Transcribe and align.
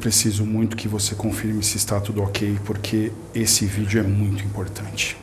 Preciso 0.00 0.46
muito 0.46 0.78
que 0.78 0.88
você 0.88 1.14
confirme 1.14 1.62
se 1.62 1.76
está 1.76 2.00
tudo 2.00 2.22
ok, 2.22 2.58
porque 2.64 3.12
esse 3.34 3.66
vídeo 3.66 4.00
é 4.00 4.02
muito 4.02 4.42
importante. 4.42 5.14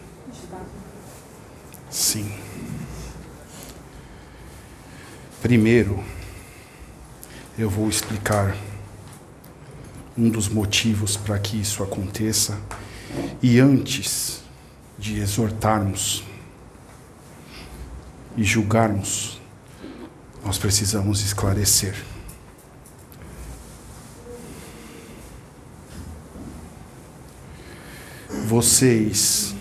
Sim. 1.90 2.32
Primeiro, 5.42 6.04
eu 7.58 7.68
vou 7.68 7.90
explicar 7.90 8.56
um 10.16 10.30
dos 10.30 10.48
motivos 10.48 11.18
para 11.18 11.40
que 11.40 11.60
isso 11.60 11.82
aconteça. 11.82 12.60
E 13.42 13.60
antes 13.60 14.44
de 15.00 15.20
exortarmos 15.20 16.24
e 18.36 18.44
julgarmos, 18.44 19.42
nós 20.46 20.60
precisamos 20.60 21.22
esclarecer. 21.22 21.96
Vocês, 28.48 29.54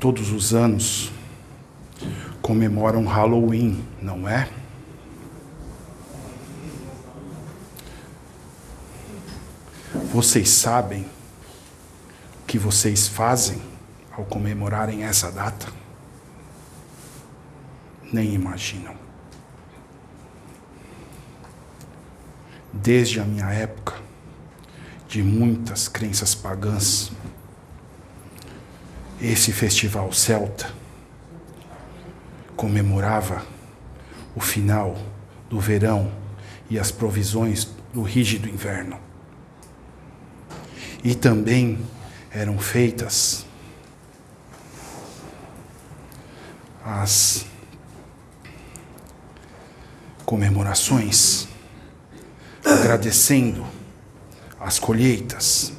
todos 0.00 0.32
os 0.32 0.52
anos, 0.52 1.12
comemoram 2.42 3.04
Halloween, 3.04 3.86
não 4.02 4.28
é? 4.28 4.50
Vocês 10.12 10.50
sabem 10.50 11.02
o 12.42 12.46
que 12.48 12.58
vocês 12.58 13.06
fazem 13.06 13.62
ao 14.10 14.24
comemorarem 14.24 15.04
essa 15.04 15.30
data? 15.30 15.68
Nem 18.12 18.34
imaginam. 18.34 18.96
Desde 22.72 23.20
a 23.20 23.24
minha 23.24 23.48
época, 23.52 24.09
de 25.10 25.24
muitas 25.24 25.88
crenças 25.88 26.36
pagãs, 26.36 27.10
esse 29.20 29.52
festival 29.52 30.12
celta 30.12 30.72
comemorava 32.54 33.44
o 34.36 34.40
final 34.40 34.96
do 35.48 35.58
verão 35.58 36.12
e 36.70 36.78
as 36.78 36.92
provisões 36.92 37.68
do 37.92 38.02
rígido 38.02 38.48
inverno. 38.48 39.00
E 41.02 41.12
também 41.16 41.84
eram 42.30 42.56
feitas 42.60 43.44
as 46.84 47.44
comemorações 50.24 51.48
agradecendo 52.64 53.79
as 54.60 54.78
colheitas, 54.78 55.72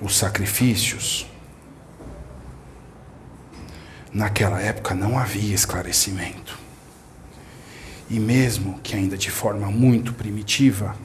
os 0.00 0.16
sacrifícios. 0.16 1.26
Naquela 4.10 4.60
época 4.60 4.94
não 4.94 5.18
havia 5.18 5.54
esclarecimento. 5.54 6.58
E 8.08 8.18
mesmo 8.18 8.78
que 8.82 8.96
ainda 8.96 9.16
de 9.16 9.30
forma 9.30 9.70
muito 9.70 10.12
primitiva, 10.14 10.96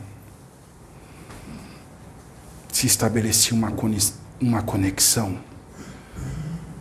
se 2.72 2.86
estabelecia 2.86 3.58
uma, 3.58 4.62
conexão 4.62 5.40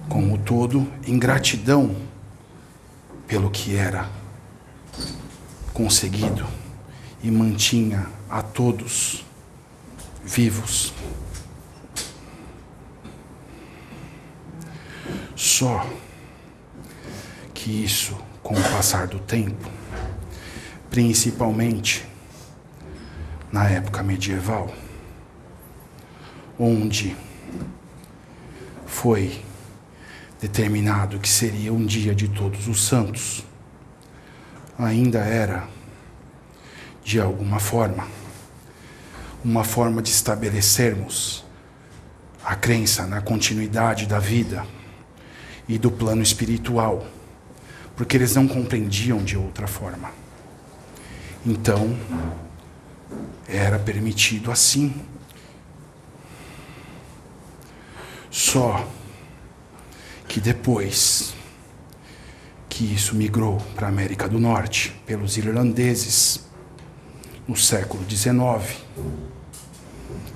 com 0.09 0.33
o 0.33 0.39
todo 0.39 0.87
em 1.07 1.19
gratidão 1.19 1.97
pelo 3.27 3.51
que 3.51 3.77
era 3.77 4.09
conseguido 5.73 6.47
e 7.23 7.31
mantinha 7.31 8.16
a 8.29 8.43
todos 8.43 9.25
vivos. 10.25 10.93
Só 15.35 15.87
que 17.55 17.85
isso, 17.85 18.17
com 18.43 18.55
o 18.55 18.63
passar 18.63 19.07
do 19.07 19.19
tempo, 19.19 19.71
principalmente 20.91 22.05
na 23.53 23.69
época 23.69 24.03
medieval, 24.03 24.73
onde 26.59 27.17
foi 28.87 29.45
determinado 30.41 31.19
que 31.19 31.29
seria 31.29 31.73
um 31.73 31.85
dia 31.85 32.15
de 32.15 32.29
todos 32.29 32.69
os 32.69 32.87
santos, 32.87 33.45
ainda 34.79 35.19
era, 35.19 35.69
de 37.07 37.21
alguma 37.21 37.61
forma, 37.61 38.09
uma 39.45 39.63
forma 39.63 40.03
de 40.03 40.11
estabelecermos 40.11 41.45
a 42.45 42.57
crença 42.57 43.07
na 43.07 43.21
continuidade 43.21 44.07
da 44.07 44.19
vida 44.19 44.67
e 45.69 45.79
do 45.79 45.91
plano 45.91 46.23
espiritual, 46.23 47.07
porque 47.95 48.17
eles 48.17 48.35
não 48.35 48.49
compreendiam 48.49 49.23
de 49.23 49.37
outra 49.37 49.69
forma. 49.69 50.11
Então, 51.45 51.97
era 53.47 53.79
permitido 53.79 54.51
assim 54.51 54.93
Só 58.37 58.87
que 60.29 60.41
depois 60.41 61.33
que 62.69 62.85
isso 62.85 63.15
migrou 63.15 63.57
para 63.75 63.87
a 63.87 63.89
América 63.89 64.29
do 64.29 64.39
Norte 64.39 64.95
pelos 65.07 65.39
irlandeses 65.39 66.47
no 67.47 67.57
século 67.57 68.05
XIX, 68.09 68.83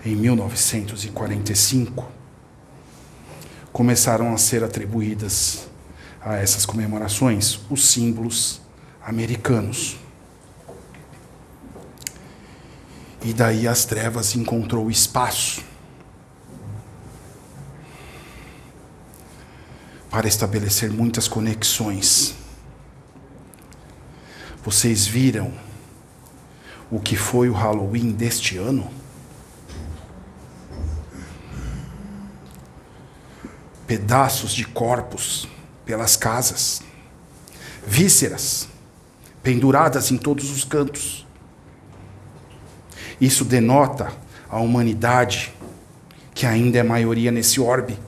em 0.04 0.15
1945, 0.15 2.09
começaram 3.72 4.32
a 4.32 4.38
ser 4.38 4.62
atribuídas 4.62 5.69
a 6.21 6.37
essas 6.37 6.65
comemorações 6.65 7.59
os 7.69 7.88
símbolos 7.88 8.60
americanos. 9.03 9.97
E 13.22 13.32
daí 13.32 13.66
as 13.66 13.84
trevas 13.84 14.37
encontrou 14.37 14.91
espaço 14.91 15.65
para 20.10 20.27
estabelecer 20.27 20.91
muitas 20.91 21.28
conexões. 21.28 22.34
Vocês 24.65 25.06
viram 25.06 25.53
o 26.91 26.99
que 26.99 27.17
foi 27.17 27.49
o 27.49 27.53
Halloween 27.53 28.12
deste 28.12 28.56
ano? 28.56 28.91
Pedaços 33.87 34.53
de 34.53 34.65
corpos 34.65 35.49
pelas 35.84 36.17
casas, 36.17 36.83
vísceras 37.87 38.69
penduradas 39.43 40.11
em 40.11 40.17
todos 40.17 40.51
os 40.51 40.65
cantos. 40.65 41.27
Isso 43.21 43.45
denota 43.45 44.12
a 44.49 44.59
humanidade 44.59 45.55
que 46.34 46.47
ainda 46.47 46.78
é 46.78 46.83
maioria 46.83 47.31
nesse 47.31 47.61
orbe 47.61 47.99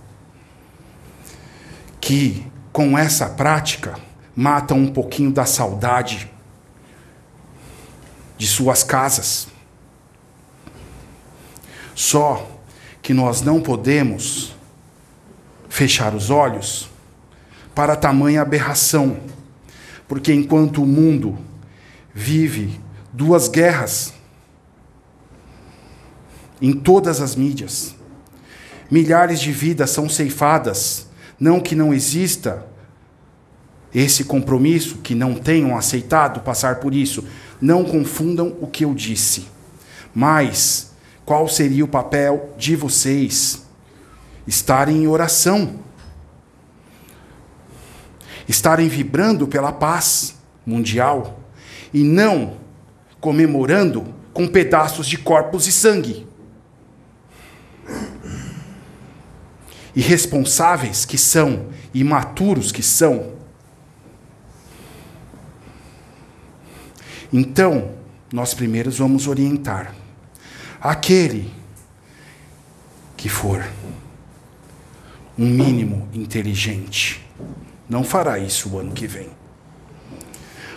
que 2.02 2.44
com 2.72 2.98
essa 2.98 3.28
prática 3.28 3.94
matam 4.34 4.78
um 4.78 4.88
pouquinho 4.88 5.30
da 5.30 5.46
saudade 5.46 6.31
de 8.42 8.48
suas 8.48 8.82
casas. 8.82 9.46
Só 11.94 12.50
que 13.00 13.14
nós 13.14 13.40
não 13.40 13.60
podemos 13.62 14.52
fechar 15.68 16.12
os 16.12 16.28
olhos 16.28 16.90
para 17.72 17.94
tamanha 17.94 18.42
aberração, 18.42 19.16
porque 20.08 20.32
enquanto 20.32 20.82
o 20.82 20.86
mundo 20.86 21.38
vive 22.12 22.80
duas 23.12 23.46
guerras 23.46 24.12
em 26.60 26.72
todas 26.72 27.20
as 27.20 27.36
mídias, 27.36 27.94
milhares 28.90 29.38
de 29.38 29.52
vidas 29.52 29.90
são 29.90 30.08
ceifadas 30.08 31.06
não 31.38 31.60
que 31.60 31.76
não 31.76 31.94
exista 31.94 32.66
esse 33.94 34.24
compromisso, 34.24 34.98
que 34.98 35.14
não 35.14 35.34
tenham 35.34 35.76
aceitado 35.76 36.40
passar 36.40 36.76
por 36.76 36.94
isso. 36.94 37.24
Não 37.60 37.84
confundam 37.84 38.56
o 38.60 38.66
que 38.66 38.84
eu 38.84 38.94
disse. 38.94 39.46
Mas 40.14 40.92
qual 41.24 41.48
seria 41.48 41.84
o 41.84 41.88
papel 41.88 42.54
de 42.56 42.74
vocês? 42.74 43.62
Estarem 44.46 45.04
em 45.04 45.06
oração. 45.06 45.80
Estarem 48.48 48.88
vibrando 48.88 49.46
pela 49.46 49.72
paz 49.72 50.34
mundial 50.66 51.40
e 51.92 52.02
não 52.02 52.56
comemorando 53.20 54.04
com 54.32 54.48
pedaços 54.48 55.06
de 55.06 55.18
corpos 55.18 55.66
e 55.66 55.72
sangue. 55.72 56.26
irresponsáveis 59.94 61.04
que 61.04 61.18
são, 61.18 61.66
imaturos 61.92 62.72
que 62.72 62.82
são. 62.82 63.41
Então, 67.32 67.92
nós 68.32 68.52
primeiros 68.52 68.98
vamos 68.98 69.26
orientar. 69.26 69.94
Aquele 70.80 71.50
que 73.16 73.28
for 73.28 73.64
um 75.38 75.46
mínimo 75.46 76.08
inteligente 76.12 77.24
não 77.88 78.04
fará 78.04 78.38
isso 78.38 78.70
o 78.70 78.78
ano 78.78 78.92
que 78.92 79.06
vem. 79.06 79.30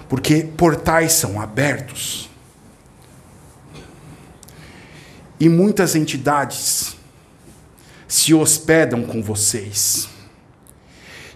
Porque 0.07 0.44
portais 0.44 1.13
são 1.13 1.42
abertos. 1.42 2.30
E 5.40 5.50
muitas 5.50 5.96
entidades 5.96 6.96
se 8.07 8.34
hospedam 8.34 9.04
com 9.04 9.22
vocês 9.22 10.07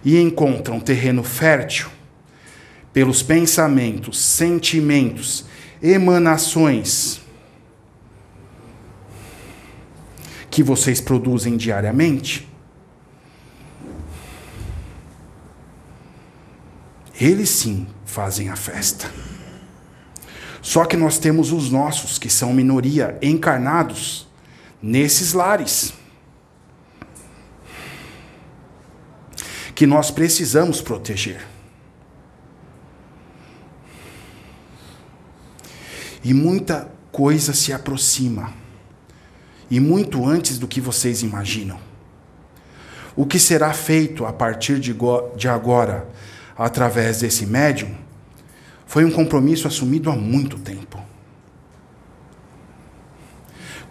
e 0.02 0.18
encontram 0.18 0.80
terreno 0.80 1.22
fértil 1.22 1.90
pelos 2.92 3.22
pensamentos, 3.22 4.18
sentimentos, 4.18 5.44
emanações 5.82 7.20
que 10.50 10.62
vocês 10.62 11.00
produzem 11.00 11.56
diariamente. 11.56 12.48
Eles 17.20 17.50
sim 17.50 17.86
fazem 18.04 18.48
a 18.48 18.56
festa. 18.56 19.10
Só 20.62 20.84
que 20.84 20.96
nós 20.96 21.18
temos 21.18 21.52
os 21.52 21.70
nossos, 21.70 22.18
que 22.18 22.28
são 22.28 22.52
minoria, 22.52 23.18
encarnados 23.22 24.26
nesses 24.82 25.32
lares. 25.32 25.94
Que 29.74 29.86
nós 29.86 30.10
precisamos 30.10 30.80
proteger. 30.80 31.46
E 36.22 36.34
muita 36.34 36.90
coisa 37.10 37.52
se 37.52 37.72
aproxima. 37.72 38.52
E 39.70 39.80
muito 39.80 40.26
antes 40.26 40.58
do 40.58 40.68
que 40.68 40.80
vocês 40.80 41.22
imaginam. 41.22 41.78
O 43.16 43.26
que 43.26 43.38
será 43.38 43.72
feito 43.72 44.24
a 44.24 44.32
partir 44.32 44.78
de 44.78 45.48
agora, 45.48 46.08
através 46.56 47.20
desse 47.20 47.46
médium, 47.46 47.94
foi 48.86 49.04
um 49.04 49.10
compromisso 49.10 49.68
assumido 49.68 50.10
há 50.10 50.16
muito 50.16 50.58
tempo. 50.58 51.00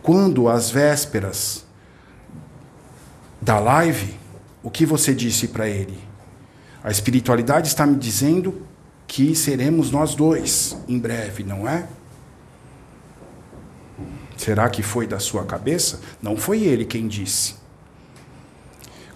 Quando, 0.02 0.50
às 0.50 0.70
vésperas 0.70 1.66
da 3.42 3.60
live, 3.60 4.16
o 4.62 4.70
que 4.70 4.86
você 4.86 5.14
disse 5.14 5.48
para 5.48 5.68
ele? 5.68 5.98
A 6.84 6.92
espiritualidade 6.92 7.68
está 7.68 7.86
me 7.86 7.96
dizendo 7.96 8.66
que 9.08 9.36
seremos 9.36 9.92
nós 9.92 10.16
dois 10.16 10.78
em 10.88 10.98
breve, 10.98 11.44
não 11.44 11.68
é? 11.68 11.88
Será 14.40 14.70
que 14.70 14.82
foi 14.82 15.06
da 15.06 15.20
sua 15.20 15.44
cabeça? 15.44 16.00
Não 16.22 16.38
foi 16.38 16.64
ele 16.64 16.86
quem 16.86 17.10
disse. 17.10 17.56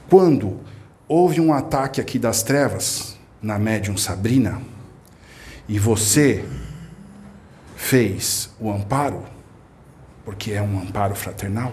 Quando 0.09 0.59
houve 1.07 1.39
um 1.39 1.53
ataque 1.53 2.01
aqui 2.01 2.19
das 2.19 2.43
trevas 2.43 3.17
na 3.41 3.57
médium 3.57 3.95
Sabrina, 3.95 4.61
e 5.65 5.79
você 5.79 6.43
fez 7.77 8.49
o 8.59 8.69
amparo, 8.69 9.23
porque 10.25 10.51
é 10.51 10.61
um 10.61 10.77
amparo 10.81 11.15
fraternal, 11.15 11.71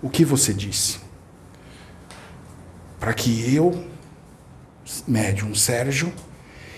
o 0.00 0.08
que 0.08 0.24
você 0.24 0.54
disse? 0.54 1.00
Para 3.00 3.12
que 3.12 3.52
eu, 3.52 3.88
médium 5.04 5.52
Sérgio, 5.52 6.12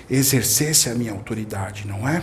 exercesse 0.09 0.89
a 0.89 0.95
minha 0.95 1.13
autoridade, 1.13 1.87
não 1.87 2.09
é? 2.09 2.23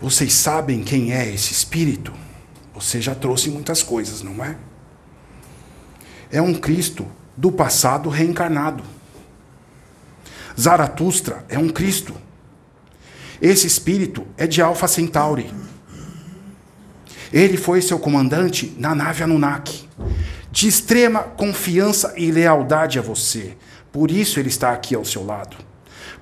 Vocês 0.00 0.34
sabem 0.34 0.82
quem 0.82 1.12
é 1.12 1.26
esse 1.32 1.52
espírito? 1.52 2.12
Você 2.74 3.00
já 3.00 3.14
trouxe 3.14 3.48
muitas 3.48 3.82
coisas, 3.82 4.22
não 4.22 4.44
é? 4.44 4.56
É 6.30 6.42
um 6.42 6.54
Cristo 6.54 7.06
do 7.36 7.50
passado 7.50 8.10
reencarnado. 8.10 8.84
Zaratustra 10.58 11.44
é 11.48 11.58
um 11.58 11.68
Cristo. 11.68 12.14
Esse 13.40 13.66
espírito 13.66 14.26
é 14.36 14.46
de 14.46 14.60
Alpha 14.60 14.86
Centauri. 14.86 15.50
Ele 17.32 17.56
foi 17.56 17.82
seu 17.82 17.98
comandante 17.98 18.74
na 18.78 18.94
nave 18.94 19.22
Anunnaki, 19.22 19.88
de 20.50 20.68
extrema 20.68 21.20
confiança 21.20 22.14
e 22.16 22.30
lealdade 22.30 22.98
a 22.98 23.02
você. 23.02 23.56
Por 23.90 24.10
isso 24.10 24.38
ele 24.38 24.48
está 24.48 24.72
aqui 24.72 24.94
ao 24.94 25.04
seu 25.04 25.24
lado. 25.24 25.56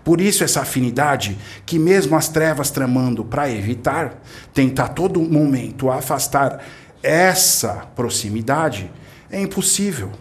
Por 0.04 0.20
isso, 0.20 0.44
essa 0.44 0.60
afinidade, 0.60 1.38
que 1.64 1.78
mesmo 1.78 2.14
as 2.14 2.28
trevas 2.28 2.70
tramando 2.70 3.24
para 3.24 3.50
evitar, 3.50 4.22
tentar 4.52 4.88
todo 4.88 5.18
momento 5.20 5.90
afastar 5.90 6.62
essa 7.02 7.86
proximidade, 7.96 8.90
é 9.30 9.40
impossível, 9.40 10.12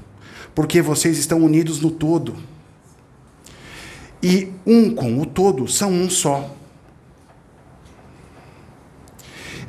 porque 0.55 0.81
vocês 0.81 1.17
estão 1.17 1.39
unidos 1.39 1.81
no 1.81 1.91
todo. 1.91 2.35
E 4.21 4.53
um 4.65 4.95
com 4.95 5.19
o 5.19 5.25
todo 5.25 5.67
são 5.67 5.91
um 5.91 6.09
só. 6.09 6.55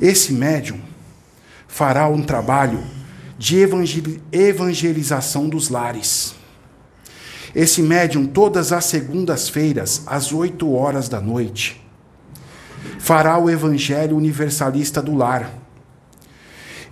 Esse 0.00 0.32
médium 0.32 0.81
fará 1.66 2.08
um 2.08 2.22
trabalho 2.22 2.84
de 3.37 3.56
evangelização 4.32 5.49
dos 5.49 5.69
lares. 5.69 6.37
Esse 7.55 7.83
médium, 7.83 8.27
todas 8.27 8.73
as 8.73 8.85
segundas-feiras, 8.87 10.03
às 10.06 10.33
oito 10.33 10.73
horas 10.73 11.09
da 11.09 11.21
noite, 11.21 11.81
fará 12.99 13.39
o 13.39 13.49
evangelho 13.49 14.17
universalista 14.17 15.01
do 15.01 15.15
lar. 15.15 15.53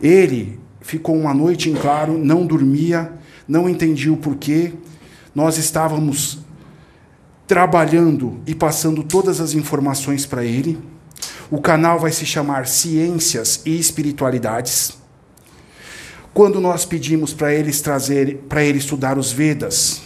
Ele 0.01 0.61
ficou 0.81 1.17
uma 1.17 1.35
noite 1.35 1.69
em 1.69 1.75
claro, 1.75 2.17
não 2.17 2.47
dormia, 2.47 3.13
não 3.49 3.69
entendia 3.69 4.13
o 4.13 4.17
porquê. 4.17 4.73
Nós 5.35 5.59
estávamos 5.59 6.39
trabalhando 7.47 8.41
e 8.47 8.55
passando 8.55 9.03
todas 9.03 9.41
as 9.41 9.55
informações 9.55 10.25
para 10.25 10.45
ele. 10.45 10.79
O 11.51 11.61
canal 11.61 11.99
vai 11.99 12.13
se 12.13 12.25
chamar 12.25 12.67
Ciências 12.67 13.63
e 13.67 13.79
Espiritualidades. 13.79 14.97
Quando 16.33 16.61
nós 16.61 16.85
pedimos 16.85 17.35
para 17.35 17.53
eles 17.53 17.81
trazer, 17.81 18.45
para 18.49 18.65
ele 18.65 18.79
estudar 18.79 19.19
os 19.19 19.33
Vedas, 19.33 20.03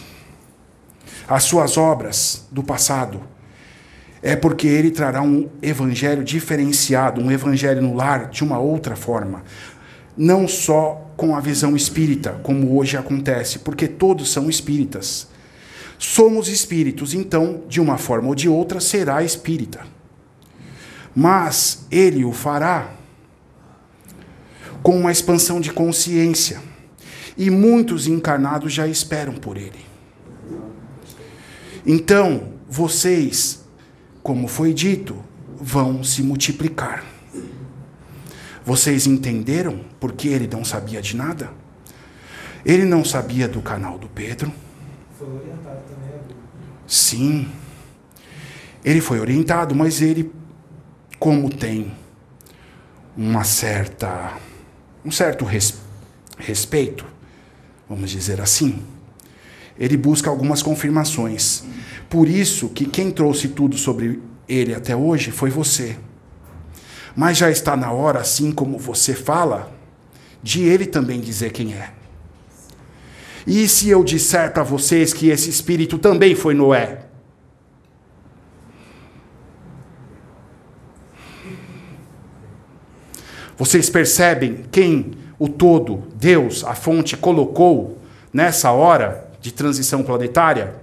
as 1.27 1.43
suas 1.43 1.77
obras 1.77 2.45
do 2.51 2.63
passado, 2.63 3.21
é 4.21 4.35
porque 4.35 4.67
ele 4.67 4.91
trará 4.91 5.21
um 5.21 5.49
evangelho 5.61 6.23
diferenciado, 6.23 7.21
um 7.21 7.31
evangelho 7.31 7.81
no 7.81 7.93
lar 7.93 8.29
de 8.29 8.43
uma 8.43 8.57
outra 8.57 8.95
forma. 8.95 9.43
Não 10.15 10.47
só 10.47 11.11
com 11.15 11.35
a 11.35 11.39
visão 11.39 11.75
espírita, 11.75 12.39
como 12.43 12.77
hoje 12.77 12.97
acontece, 12.97 13.59
porque 13.59 13.87
todos 13.87 14.31
são 14.31 14.49
espíritas. 14.49 15.27
Somos 15.99 16.47
espíritos, 16.47 17.13
então, 17.13 17.63
de 17.67 17.81
uma 17.81 17.97
forma 17.97 18.29
ou 18.29 18.35
de 18.35 18.47
outra, 18.47 18.79
será 18.79 19.23
espírita. 19.23 19.81
Mas 21.15 21.85
ele 21.89 22.23
o 22.23 22.31
fará 22.31 22.91
com 24.83 24.97
uma 24.99 25.11
expansão 25.11 25.59
de 25.59 25.71
consciência. 25.71 26.61
E 27.35 27.49
muitos 27.49 28.07
encarnados 28.07 28.73
já 28.73 28.87
esperam 28.87 29.33
por 29.33 29.57
ele. 29.57 29.86
Então, 31.89 32.51
vocês, 32.67 33.63
como 34.21 34.49
foi 34.49 34.73
dito, 34.73 35.23
vão 35.55 36.03
se 36.03 36.21
multiplicar. 36.21 37.05
Vocês 38.65 39.07
entenderam 39.07 39.79
porque 39.97 40.27
ele 40.27 40.49
não 40.51 40.65
sabia 40.65 41.01
de 41.01 41.15
nada? 41.15 41.49
Ele 42.65 42.83
não 42.83 43.05
sabia 43.05 43.47
do 43.47 43.61
canal 43.61 43.97
do 43.97 44.09
Pedro. 44.09 44.51
Foi 45.17 45.29
orientado 45.29 45.79
também. 45.87 46.19
Sim. 46.85 47.47
Ele 48.83 48.99
foi 48.99 49.21
orientado, 49.21 49.73
mas 49.73 50.01
ele, 50.01 50.29
como 51.17 51.49
tem 51.49 51.93
uma 53.15 53.45
certa, 53.45 54.37
um 55.05 55.11
certo 55.11 55.45
res, 55.45 55.79
respeito, 56.37 57.05
vamos 57.87 58.11
dizer 58.11 58.41
assim, 58.41 58.83
ele 59.79 59.97
busca 59.97 60.29
algumas 60.29 60.61
confirmações. 60.61 61.63
Por 62.09 62.27
isso 62.27 62.69
que 62.69 62.85
quem 62.85 63.11
trouxe 63.11 63.49
tudo 63.49 63.77
sobre 63.77 64.21
ele 64.47 64.73
até 64.73 64.95
hoje 64.95 65.31
foi 65.31 65.49
você. 65.49 65.97
Mas 67.15 67.37
já 67.37 67.49
está 67.49 67.75
na 67.75 67.91
hora, 67.91 68.19
assim 68.19 68.51
como 68.51 68.77
você 68.77 69.13
fala, 69.13 69.71
de 70.41 70.63
ele 70.63 70.85
também 70.85 71.19
dizer 71.19 71.51
quem 71.51 71.73
é. 71.73 71.91
E 73.45 73.67
se 73.67 73.89
eu 73.89 74.03
disser 74.03 74.51
para 74.51 74.63
vocês 74.63 75.13
que 75.13 75.29
esse 75.29 75.49
espírito 75.49 75.97
também 75.97 76.35
foi 76.35 76.53
Noé? 76.53 76.99
Vocês 83.57 83.89
percebem 83.89 84.65
quem 84.71 85.13
o 85.39 85.47
todo, 85.49 86.03
Deus, 86.15 86.63
a 86.63 86.75
fonte, 86.75 87.17
colocou 87.17 87.97
nessa 88.31 88.71
hora 88.71 89.26
de 89.39 89.51
transição 89.51 90.03
planetária? 90.03 90.75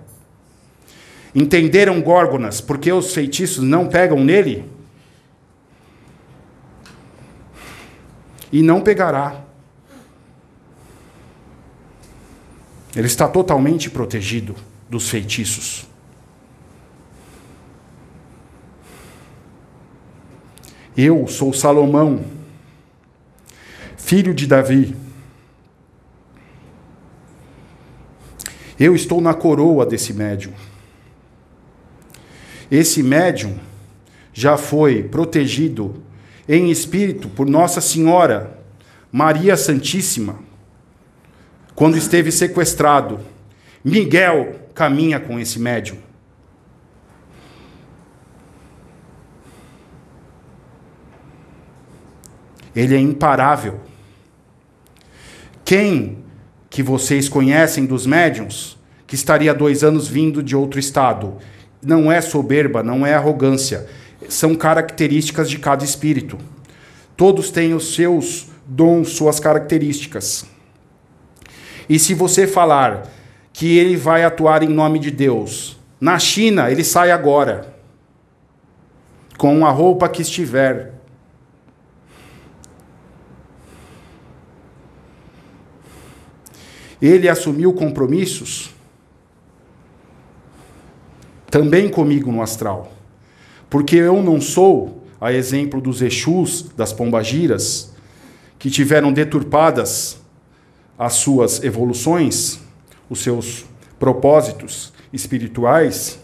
Entenderam 1.34 2.00
Górgonas 2.00 2.60
porque 2.60 2.92
os 2.92 3.12
feitiços 3.12 3.62
não 3.62 3.88
pegam 3.88 4.22
nele? 4.22 4.70
E 8.52 8.62
não 8.62 8.80
pegará. 8.80 9.42
Ele 12.94 13.06
está 13.08 13.26
totalmente 13.26 13.90
protegido 13.90 14.54
dos 14.88 15.08
feitiços. 15.08 15.86
Eu 20.96 21.26
sou 21.26 21.52
Salomão, 21.52 22.24
filho 23.96 24.32
de 24.32 24.46
Davi. 24.46 25.03
Eu 28.84 28.94
estou 28.94 29.18
na 29.18 29.32
coroa 29.32 29.86
desse 29.86 30.12
médium. 30.12 30.52
Esse 32.70 33.02
médium 33.02 33.58
já 34.30 34.58
foi 34.58 35.02
protegido 35.02 36.02
em 36.46 36.70
espírito 36.70 37.30
por 37.30 37.46
Nossa 37.46 37.80
Senhora, 37.80 38.62
Maria 39.10 39.56
Santíssima, 39.56 40.38
quando 41.74 41.96
esteve 41.96 42.30
sequestrado. 42.30 43.20
Miguel 43.82 44.68
caminha 44.74 45.18
com 45.18 45.40
esse 45.40 45.58
médium. 45.58 45.96
Ele 52.76 52.94
é 52.94 53.00
imparável. 53.00 53.80
Quem 55.64 56.23
que 56.74 56.82
vocês 56.82 57.28
conhecem 57.28 57.86
dos 57.86 58.04
médiums 58.04 58.76
que 59.06 59.14
estaria 59.14 59.54
dois 59.54 59.84
anos 59.84 60.08
vindo 60.08 60.42
de 60.42 60.56
outro 60.56 60.80
estado? 60.80 61.36
Não 61.80 62.10
é 62.10 62.20
soberba, 62.20 62.82
não 62.82 63.06
é 63.06 63.14
arrogância. 63.14 63.86
São 64.28 64.56
características 64.56 65.48
de 65.48 65.60
cada 65.60 65.84
espírito. 65.84 66.36
Todos 67.16 67.52
têm 67.52 67.74
os 67.74 67.94
seus 67.94 68.48
dons, 68.66 69.10
suas 69.10 69.38
características. 69.38 70.46
E 71.88 71.96
se 71.96 72.12
você 72.12 72.44
falar 72.44 73.08
que 73.52 73.78
ele 73.78 73.96
vai 73.96 74.24
atuar 74.24 74.64
em 74.64 74.68
nome 74.68 74.98
de 74.98 75.12
Deus, 75.12 75.78
na 76.00 76.18
China 76.18 76.72
ele 76.72 76.82
sai 76.82 77.12
agora, 77.12 77.72
com 79.38 79.64
a 79.64 79.70
roupa 79.70 80.08
que 80.08 80.22
estiver, 80.22 80.93
Ele 87.04 87.28
assumiu 87.28 87.70
compromissos 87.74 88.70
também 91.50 91.86
comigo 91.90 92.32
no 92.32 92.40
astral. 92.40 92.94
Porque 93.68 93.96
eu 93.96 94.22
não 94.22 94.40
sou, 94.40 95.06
a 95.20 95.30
exemplo 95.30 95.82
dos 95.82 96.00
Exus, 96.00 96.62
das 96.74 96.94
pombagiras, 96.94 97.92
que 98.58 98.70
tiveram 98.70 99.12
deturpadas 99.12 100.18
as 100.98 101.12
suas 101.12 101.62
evoluções, 101.62 102.58
os 103.10 103.18
seus 103.20 103.66
propósitos 103.98 104.90
espirituais. 105.12 106.18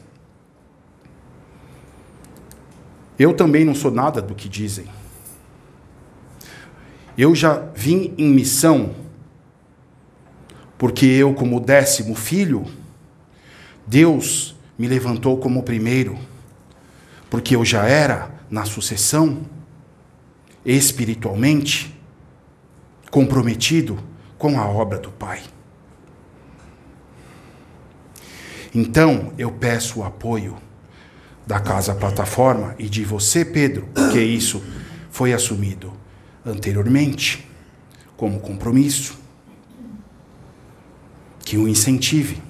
Eu 3.19 3.35
também 3.35 3.67
não 3.67 3.75
sou 3.75 3.91
nada 3.91 4.23
do 4.23 4.35
que 4.35 4.49
dizem. 4.49 4.87
Eu 7.19 7.35
já 7.35 7.67
vim 7.75 8.15
em 8.17 8.31
missão 8.31 8.95
porque 10.81 11.05
eu, 11.05 11.35
como 11.35 11.61
décimo 11.61 12.15
filho, 12.15 12.65
Deus 13.87 14.57
me 14.79 14.89
levantou 14.89 15.37
como 15.37 15.63
primeiro, 15.63 16.19
porque 17.29 17.55
eu 17.55 17.67
já 17.67 17.85
era, 17.85 18.31
na 18.49 18.65
sucessão, 18.65 19.43
espiritualmente, 20.65 21.95
comprometido 23.11 24.03
com 24.39 24.59
a 24.59 24.67
obra 24.67 24.99
do 24.99 25.11
Pai. 25.11 25.43
Então, 28.75 29.35
eu 29.37 29.53
peço 29.53 30.01
o 30.01 30.03
apoio 30.03 30.57
da 31.47 31.61
Casa 31.61 31.95
Plataforma 31.95 32.75
e 32.79 32.89
de 32.89 33.05
você, 33.05 33.45
Pedro, 33.45 33.87
porque 33.93 34.23
isso 34.23 34.65
foi 35.11 35.35
assumido 35.35 35.93
anteriormente 36.43 37.47
como 38.17 38.41
compromisso 38.41 39.20
que 41.51 41.59
o 41.59 41.67
incentive. 41.67 42.41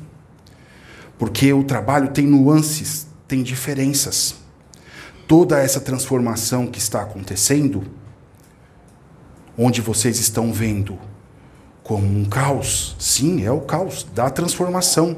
Porque 1.19 1.55
o 1.55 1.65
trabalho 1.65 2.11
tem 2.11 2.27
nuances, 2.27 3.07
tem 3.27 3.43
diferenças. 3.43 4.35
Toda 5.27 5.59
essa 5.59 5.81
transformação 5.81 6.67
que 6.67 6.79
está 6.79 7.01
acontecendo, 7.01 7.83
onde 9.57 9.81
vocês 9.81 10.19
estão 10.19 10.53
vendo 10.53 10.99
como 11.83 12.07
um 12.07 12.27
caos, 12.27 12.95
sim, 12.99 13.43
é 13.43 13.51
o 13.51 13.63
caos 13.63 14.05
da 14.15 14.29
transformação 14.29 15.17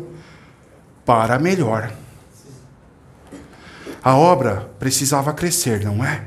para 1.05 1.37
melhor. 1.41 1.93
A 4.01 4.17
obra 4.17 4.71
precisava 4.79 5.33
crescer, 5.33 5.85
não 5.85 6.05
é? 6.05 6.25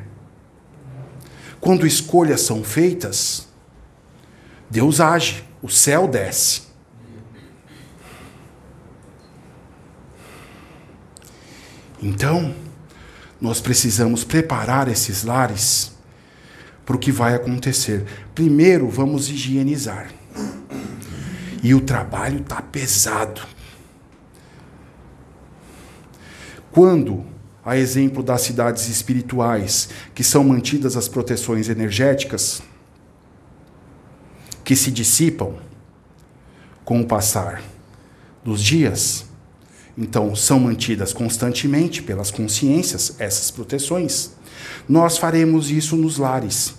Quando 1.62 1.88
escolhas 1.88 2.42
são 2.42 2.66
feitas, 2.66 3.48
Deus 4.70 5.00
age, 5.00 5.46
o 5.62 5.70
céu 5.70 6.06
desce. 6.06 6.65
Então, 12.06 12.54
nós 13.42 13.60
precisamos 13.60 14.24
preparar 14.24 14.88
esses 14.88 15.24
lares 15.24 15.92
para 16.86 16.96
o 16.96 17.00
que 17.00 17.12
vai 17.12 17.34
acontecer. 17.34 18.06
Primeiro, 18.36 18.88
vamos 18.88 19.28
higienizar. 19.28 20.12
E 21.64 21.74
o 21.74 21.82
trabalho 21.82 22.42
está 22.42 22.62
pesado. 22.62 23.42
Quando, 26.72 27.26
a 27.66 27.76
exemplo 27.76 28.22
das 28.22 28.42
cidades 28.42 28.88
espirituais, 28.88 29.90
que 30.14 30.24
são 30.24 30.44
mantidas 30.44 30.96
as 30.96 31.08
proteções 31.08 31.70
energéticas, 31.70 32.62
que 34.64 34.76
se 34.76 34.92
dissipam 34.92 35.56
com 36.84 37.02
o 37.02 37.08
passar 37.08 37.64
dos 38.44 38.62
dias, 38.62 39.25
então, 39.98 40.36
são 40.36 40.60
mantidas 40.60 41.14
constantemente 41.14 42.02
pelas 42.04 42.30
consciências 42.30 43.16
essas 43.18 43.50
proteções. 43.50 44.32
Nós 44.90 45.18
faremos 45.18 45.72
isso 45.72 45.96
nos 45.96 46.18
lares, 46.18 46.76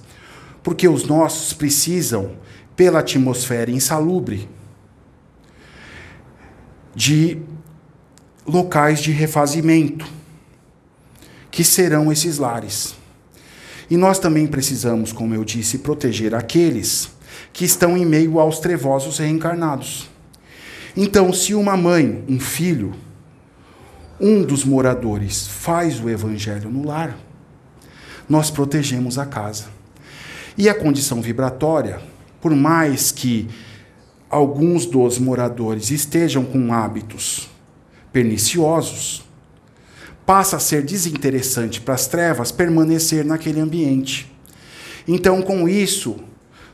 porque 0.62 0.86
os 0.86 1.04
nossos 1.04 1.52
precisam, 1.52 2.32
pela 2.74 2.98
atmosfera 2.98 3.70
insalubre, 3.70 4.48
de 6.94 7.38
locais 8.46 9.00
de 9.00 9.12
refazimento, 9.12 10.06
que 11.50 11.64
serão 11.64 12.12
esses 12.12 12.36
lares. 12.36 12.94
E 13.88 13.96
nós 13.96 14.18
também 14.18 14.46
precisamos, 14.46 15.10
como 15.10 15.34
eu 15.34 15.42
disse, 15.42 15.78
proteger 15.78 16.34
aqueles 16.34 17.10
que 17.52 17.64
estão 17.64 17.96
em 17.96 18.04
meio 18.04 18.38
aos 18.38 18.58
trevosos 18.58 19.18
reencarnados. 19.18 20.10
Então, 20.94 21.32
se 21.32 21.54
uma 21.54 21.76
mãe, 21.76 22.24
um 22.28 22.40
filho, 22.40 22.94
um 24.20 24.42
dos 24.42 24.64
moradores 24.64 25.46
faz 25.46 26.00
o 26.00 26.08
evangelho 26.08 26.70
no 26.70 26.86
lar, 26.86 27.16
nós 28.28 28.50
protegemos 28.50 29.18
a 29.18 29.26
casa. 29.26 29.66
E 30.58 30.68
a 30.68 30.74
condição 30.74 31.20
vibratória, 31.20 32.00
por 32.40 32.54
mais 32.54 33.12
que 33.12 33.48
alguns 34.30 34.86
dos 34.86 35.18
moradores 35.18 35.90
estejam 35.90 36.44
com 36.44 36.72
hábitos 36.72 37.48
perniciosos, 38.12 39.24
passa 40.24 40.56
a 40.56 40.60
ser 40.60 40.82
desinteressante 40.82 41.80
para 41.80 41.94
as 41.94 42.06
trevas 42.08 42.50
permanecer 42.50 43.24
naquele 43.24 43.60
ambiente. 43.60 44.32
Então, 45.06 45.40
com 45.42 45.68
isso, 45.68 46.16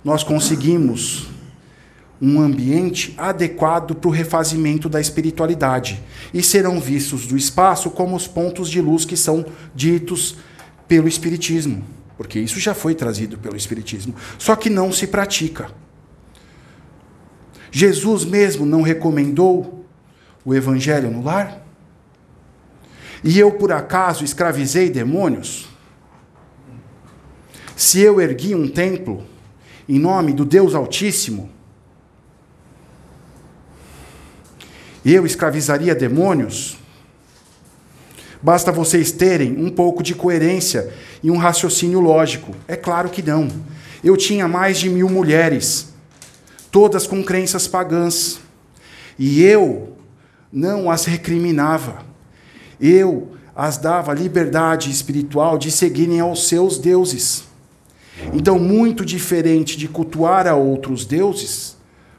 nós 0.04 0.24
conseguimos 0.24 1.28
um 2.24 2.40
ambiente 2.40 3.12
adequado 3.18 3.96
para 3.96 4.08
o 4.08 4.12
refazimento 4.12 4.88
da 4.88 5.00
espiritualidade 5.00 6.00
e 6.32 6.40
serão 6.40 6.78
vistos 6.78 7.26
do 7.26 7.36
espaço 7.36 7.90
como 7.90 8.14
os 8.14 8.28
pontos 8.28 8.70
de 8.70 8.80
luz 8.80 9.04
que 9.04 9.16
são 9.16 9.44
ditos 9.74 10.36
pelo 10.86 11.08
Espiritismo, 11.08 11.84
porque 12.16 12.38
isso 12.38 12.60
já 12.60 12.74
foi 12.74 12.94
trazido 12.94 13.36
pelo 13.38 13.56
Espiritismo, 13.56 14.14
só 14.38 14.54
que 14.54 14.70
não 14.70 14.92
se 14.92 15.08
pratica. 15.08 15.68
Jesus 17.72 18.24
mesmo 18.24 18.64
não 18.64 18.82
recomendou 18.82 19.84
o 20.44 20.54
Evangelho 20.54 21.10
no 21.10 21.24
lar? 21.24 21.66
E 23.24 23.36
eu, 23.36 23.50
por 23.52 23.72
acaso, 23.72 24.24
escravizei 24.24 24.90
demônios? 24.90 25.68
Se 27.74 28.00
eu 28.00 28.20
ergui 28.20 28.54
um 28.54 28.68
templo 28.68 29.24
em 29.88 29.98
nome 29.98 30.32
do 30.32 30.44
Deus 30.44 30.74
Altíssimo, 30.74 31.50
Eu 35.04 35.26
escravizaria 35.26 35.94
demônios? 35.94 36.78
Basta 38.42 38.72
vocês 38.72 39.12
terem 39.12 39.56
um 39.56 39.70
pouco 39.70 40.02
de 40.02 40.14
coerência 40.14 40.92
e 41.22 41.30
um 41.30 41.36
raciocínio 41.36 42.00
lógico. 42.00 42.54
É 42.66 42.76
claro 42.76 43.08
que 43.08 43.22
não. 43.22 43.48
Eu 44.02 44.16
tinha 44.16 44.48
mais 44.48 44.78
de 44.78 44.88
mil 44.88 45.08
mulheres, 45.08 45.92
todas 46.70 47.06
com 47.06 47.22
crenças 47.22 47.68
pagãs. 47.68 48.40
E 49.18 49.42
eu 49.42 49.96
não 50.52 50.90
as 50.90 51.04
recriminava. 51.04 52.04
Eu 52.80 53.36
as 53.54 53.78
dava 53.78 54.14
liberdade 54.14 54.90
espiritual 54.90 55.58
de 55.58 55.70
seguirem 55.70 56.20
aos 56.20 56.48
seus 56.48 56.78
deuses. 56.78 57.44
Então, 58.32 58.58
muito 58.58 59.04
diferente 59.04 59.76
de 59.76 59.88
cultuar 59.88 60.46
a 60.46 60.54
outros 60.54 61.04
deuses, 61.04 61.76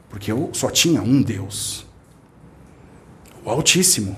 porque 0.08 0.30
eu 0.30 0.50
só 0.52 0.70
tinha 0.70 1.02
um 1.02 1.22
Deus, 1.22 1.86
o 3.44 3.50
Altíssimo. 3.50 4.16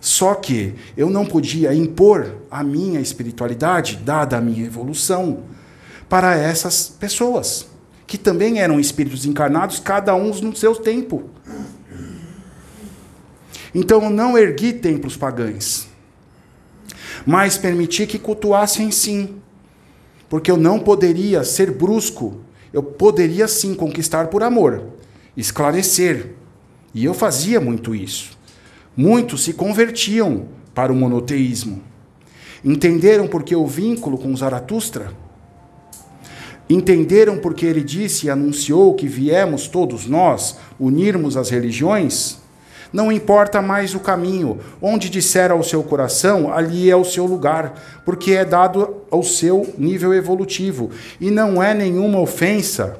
Só 0.00 0.34
que 0.34 0.74
eu 0.96 1.10
não 1.10 1.26
podia 1.26 1.74
impor 1.74 2.36
a 2.50 2.64
minha 2.64 3.00
espiritualidade, 3.00 3.96
dada 3.96 4.38
a 4.38 4.40
minha 4.40 4.64
evolução, 4.64 5.42
para 6.08 6.34
essas 6.36 6.88
pessoas, 6.88 7.66
que 8.06 8.16
também 8.16 8.60
eram 8.60 8.80
espíritos 8.80 9.26
encarnados, 9.26 9.78
cada 9.78 10.14
um 10.14 10.34
no 10.40 10.56
seu 10.56 10.74
tempo. 10.74 11.28
Então 13.74 14.02
eu 14.02 14.10
não 14.10 14.36
ergui 14.36 14.72
templos 14.72 15.16
pagães, 15.16 15.86
mas 17.24 17.56
permiti 17.58 18.06
que 18.06 18.18
cultuassem 18.18 18.90
sim, 18.90 19.36
porque 20.28 20.50
eu 20.50 20.56
não 20.56 20.80
poderia 20.80 21.44
ser 21.44 21.70
brusco, 21.70 22.40
eu 22.72 22.82
poderia 22.82 23.46
sim 23.46 23.74
conquistar 23.74 24.28
por 24.28 24.42
amor, 24.42 24.82
esclarecer, 25.36 26.34
e 26.94 27.04
eu 27.04 27.14
fazia 27.14 27.60
muito 27.60 27.94
isso. 27.94 28.38
Muitos 28.96 29.44
se 29.44 29.52
convertiam 29.52 30.46
para 30.74 30.92
o 30.92 30.96
monoteísmo. 30.96 31.82
Entenderam 32.64 33.26
porque 33.26 33.54
o 33.54 33.66
vínculo 33.66 34.18
com 34.18 34.36
Zaratustra? 34.36 35.12
Entenderam 36.68 37.38
porque 37.38 37.66
ele 37.66 37.82
disse 37.82 38.26
e 38.26 38.30
anunciou 38.30 38.94
que 38.94 39.08
viemos 39.08 39.66
todos 39.66 40.06
nós 40.06 40.58
unirmos 40.78 41.36
as 41.36 41.50
religiões? 41.50 42.38
Não 42.92 43.10
importa 43.10 43.62
mais 43.62 43.94
o 43.94 44.00
caminho, 44.00 44.58
onde 44.82 45.08
disser 45.08 45.52
ao 45.52 45.62
seu 45.62 45.82
coração, 45.82 46.52
ali 46.52 46.90
é 46.90 46.96
o 46.96 47.04
seu 47.04 47.24
lugar, 47.24 48.02
porque 48.04 48.32
é 48.32 48.44
dado 48.44 48.96
ao 49.10 49.22
seu 49.22 49.72
nível 49.78 50.12
evolutivo. 50.12 50.90
E 51.20 51.30
não 51.30 51.62
é 51.62 51.72
nenhuma 51.72 52.20
ofensa 52.20 52.98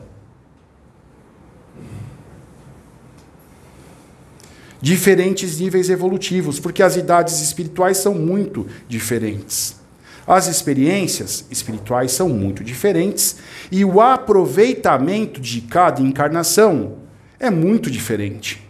diferentes 4.81 5.61
níveis 5.61 5.91
evolutivos, 5.91 6.59
porque 6.59 6.83
as 6.83 6.97
idades 6.97 7.41
espirituais 7.41 7.99
são 7.99 8.15
muito 8.15 8.67
diferentes. 8.89 9.79
As 10.27 10.47
experiências 10.47 11.45
espirituais 11.51 12.13
são 12.13 12.29
muito 12.29 12.63
diferentes 12.63 13.37
e 13.71 13.85
o 13.85 14.01
aproveitamento 14.01 15.41
de 15.41 15.61
cada 15.63 16.01
encarnação 16.01 16.99
é 17.39 17.51
muito 17.51 17.91
diferente. 17.91 18.63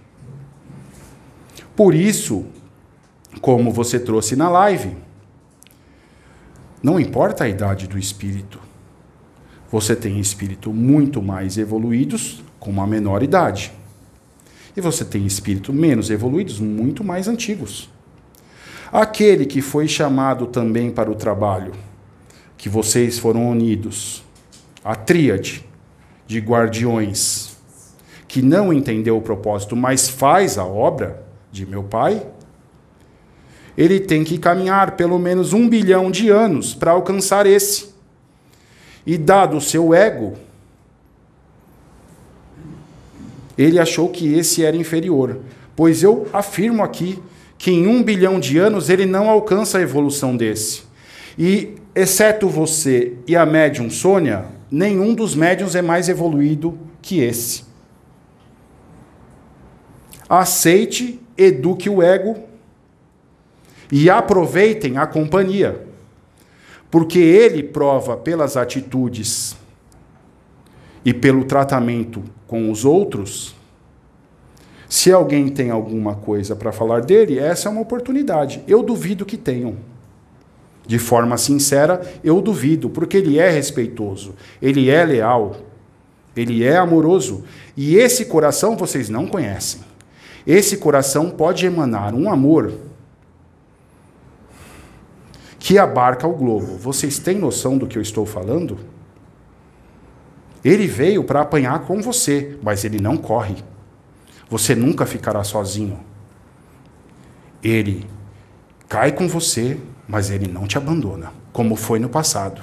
Por 1.77 1.94
isso, 1.94 2.46
como 3.40 3.70
você 3.70 3.99
trouxe 3.99 4.37
na 4.37 4.49
live, 4.49 4.96
não 6.83 6.99
importa 6.99 7.44
a 7.44 7.49
idade 7.49 7.87
do 7.87 7.99
espírito. 7.99 8.59
Você 9.70 9.94
tem 9.94 10.18
espírito 10.18 10.73
muito 10.73 11.20
mais 11.20 11.59
evoluídos 11.59 12.42
com 12.59 12.70
uma 12.70 12.87
menor 12.87 13.23
idade. 13.23 13.73
E 14.77 14.81
você 14.81 15.05
tem 15.05 15.27
espíritos 15.27 15.75
menos 15.75 16.11
evoluídos, 16.11 16.61
muito 16.61 17.03
mais 17.03 17.29
antigos. 17.29 17.91
Aquele 18.93 19.47
que 19.47 19.61
foi 19.61 19.87
chamado 19.87 20.47
também 20.47 20.91
para 20.91 21.11
o 21.11 21.15
trabalho, 21.15 21.73
que 22.57 22.69
vocês 22.69 23.19
foram 23.19 23.49
unidos, 23.49 24.23
a 24.85 24.95
tríade 24.95 25.65
de 26.27 26.39
guardiões, 26.39 27.57
que 28.27 28.43
não 28.43 28.73
entendeu 28.73 29.17
o 29.17 29.23
propósito, 29.23 29.75
mas 29.75 30.09
faz 30.09 30.57
a 30.59 30.65
obra 30.65 31.25
de 31.51 31.67
meu 31.67 31.83
pai, 31.83 32.27
ele 33.77 33.99
tem 33.99 34.25
que 34.25 34.39
caminhar 34.39 34.97
pelo 34.97 35.19
menos 35.19 35.53
um 35.53 35.69
bilhão 35.69 36.11
de 36.11 36.29
anos 36.29 36.75
para 36.75 36.91
alcançar 36.91 37.47
esse. 37.47 37.91
E 39.07 39.17
dado 39.17 39.57
o 39.57 39.61
seu 39.61 39.95
ego, 39.95 40.35
ele 43.62 43.79
achou 43.79 44.09
que 44.09 44.33
esse 44.33 44.64
era 44.64 44.75
inferior. 44.75 45.40
Pois 45.77 46.03
eu 46.03 46.27
afirmo 46.33 46.83
aqui 46.83 47.23
que 47.59 47.70
em 47.70 47.87
um 47.87 48.03
bilhão 48.03 48.40
de 48.40 48.57
anos 48.57 48.88
ele 48.88 49.05
não 49.05 49.29
alcança 49.29 49.77
a 49.77 49.83
evolução 49.83 50.35
desse. 50.35 50.85
E, 51.38 51.75
exceto 51.94 52.49
você 52.49 53.18
e 53.27 53.37
a 53.37 53.44
médium 53.44 53.90
Sônia, 53.90 54.46
nenhum 54.70 55.14
dos 55.14 55.35
médiums 55.35 55.75
é 55.75 55.83
mais 55.83 56.09
evoluído 56.09 56.79
que 57.03 57.20
esse. 57.20 57.64
Aceite, 60.27 61.20
eduque 61.37 61.90
o 61.90 62.03
ego 62.03 62.37
e 63.92 64.09
aproveitem 64.09 64.96
a 64.96 65.07
companhia, 65.07 65.87
porque 66.90 67.18
ele 67.18 67.62
prova 67.62 68.16
pelas 68.16 68.57
atitudes 68.57 69.55
e 71.05 71.12
pelo 71.12 71.44
tratamento 71.44 72.23
com 72.51 72.69
os 72.69 72.85
outros, 72.85 73.55
se 74.89 75.13
alguém 75.13 75.49
tem 75.49 75.71
alguma 75.71 76.17
coisa 76.17 76.57
para 76.57 76.73
falar 76.73 77.01
dele, 77.01 77.39
essa 77.39 77.69
é 77.69 77.71
uma 77.71 77.81
oportunidade. 77.81 78.65
Eu 78.67 78.83
duvido 78.83 79.25
que 79.25 79.37
tenham. 79.37 79.77
De 80.85 80.99
forma 80.99 81.39
sincera, 81.39 82.01
eu 82.25 82.41
duvido, 82.43 82.91
porque 82.91 83.19
ele 83.19 83.39
é 83.39 83.49
respeitoso, 83.49 84.35
ele 84.61 84.91
é 84.91 85.05
leal, 85.05 85.59
ele 86.35 86.65
é 86.65 86.77
amoroso. 86.77 87.45
E 87.77 87.95
esse 87.95 88.25
coração 88.25 88.77
vocês 88.77 89.09
não 89.09 89.29
conhecem. 89.29 89.83
Esse 90.45 90.77
coração 90.77 91.31
pode 91.31 91.65
emanar 91.65 92.13
um 92.15 92.29
amor 92.29 92.73
que 95.57 95.79
abarca 95.79 96.27
o 96.27 96.35
globo. 96.35 96.77
Vocês 96.79 97.21
têm 97.21 97.39
noção 97.39 97.79
do 97.79 97.87
que 97.87 97.97
eu 97.97 98.03
estou 98.03 98.27
falando? 98.27 98.89
Ele 100.64 100.87
veio 100.87 101.25
para 101.25 101.40
apanhar 101.40 101.81
com 101.81 102.03
você, 102.03 102.59
mas 102.62 102.85
ele 102.85 103.01
não 103.01 103.16
corre. 103.16 103.57
Você 104.49 104.75
nunca 104.75 105.07
ficará 105.07 105.42
sozinho. 105.42 106.01
Ele 107.62 108.07
cai 108.88 109.12
com 109.12 109.29
você, 109.29 109.79
mas 110.09 110.31
ele 110.31 110.49
não 110.49 110.66
te 110.66 110.77
abandona, 110.77 111.33
como 111.53 111.77
foi 111.77 111.99
no 111.99 112.09
passado. 112.09 112.61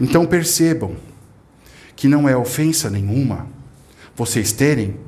Então 0.00 0.26
percebam 0.26 0.96
que 1.94 2.08
não 2.08 2.26
é 2.28 2.34
ofensa 2.34 2.88
nenhuma 2.88 3.46
vocês 4.16 4.50
terem 4.52 4.98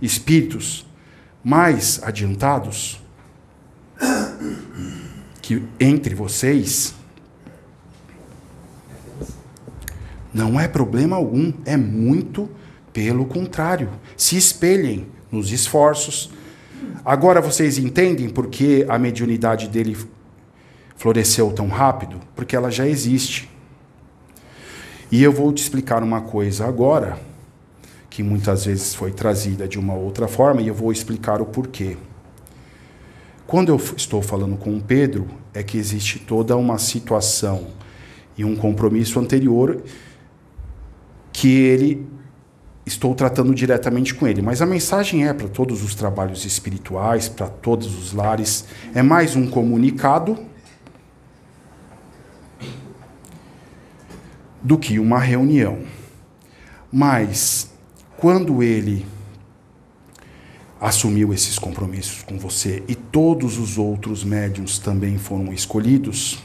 espíritos 0.00 0.86
mais 1.44 2.02
adiantados 2.02 3.00
que 5.48 5.62
entre 5.80 6.14
vocês 6.14 6.94
não 10.34 10.60
é 10.60 10.68
problema 10.68 11.16
algum, 11.16 11.54
é 11.64 11.74
muito 11.74 12.50
pelo 12.92 13.24
contrário. 13.24 13.88
Se 14.14 14.36
espelhem 14.36 15.06
nos 15.32 15.50
esforços. 15.50 16.30
Agora 17.02 17.40
vocês 17.40 17.78
entendem 17.78 18.28
por 18.28 18.48
que 18.48 18.84
a 18.90 18.98
mediunidade 18.98 19.68
dele 19.68 19.96
floresceu 20.98 21.50
tão 21.50 21.68
rápido? 21.68 22.20
Porque 22.36 22.54
ela 22.54 22.70
já 22.70 22.86
existe. 22.86 23.48
E 25.10 25.22
eu 25.22 25.32
vou 25.32 25.50
te 25.50 25.62
explicar 25.62 26.02
uma 26.02 26.20
coisa 26.20 26.66
agora, 26.66 27.18
que 28.10 28.22
muitas 28.22 28.66
vezes 28.66 28.94
foi 28.94 29.12
trazida 29.12 29.66
de 29.66 29.78
uma 29.78 29.94
outra 29.94 30.28
forma, 30.28 30.60
e 30.60 30.68
eu 30.68 30.74
vou 30.74 30.92
explicar 30.92 31.40
o 31.40 31.46
porquê. 31.46 31.96
Quando 33.48 33.70
eu 33.70 33.76
estou 33.96 34.20
falando 34.20 34.58
com 34.58 34.76
o 34.76 34.80
Pedro, 34.82 35.26
é 35.54 35.62
que 35.62 35.78
existe 35.78 36.18
toda 36.18 36.54
uma 36.54 36.76
situação 36.76 37.68
e 38.36 38.44
um 38.44 38.54
compromisso 38.54 39.18
anterior 39.18 39.82
que 41.32 41.48
ele 41.48 42.06
estou 42.84 43.14
tratando 43.14 43.54
diretamente 43.54 44.14
com 44.14 44.28
ele, 44.28 44.42
mas 44.42 44.60
a 44.60 44.66
mensagem 44.66 45.26
é 45.26 45.32
para 45.32 45.48
todos 45.48 45.82
os 45.82 45.94
trabalhos 45.94 46.44
espirituais, 46.44 47.26
para 47.26 47.48
todos 47.48 47.98
os 47.98 48.12
lares, 48.12 48.66
é 48.94 49.00
mais 49.00 49.34
um 49.34 49.46
comunicado 49.46 50.38
do 54.62 54.76
que 54.76 54.98
uma 54.98 55.18
reunião. 55.18 55.84
Mas 56.92 57.70
quando 58.18 58.62
ele 58.62 59.06
assumiu 60.80 61.32
esses 61.32 61.58
compromissos 61.58 62.22
com 62.22 62.38
você 62.38 62.82
e 62.86 62.94
todos 62.94 63.58
os 63.58 63.78
outros 63.78 64.22
médiums 64.24 64.78
também 64.78 65.18
foram 65.18 65.52
escolhidos, 65.52 66.38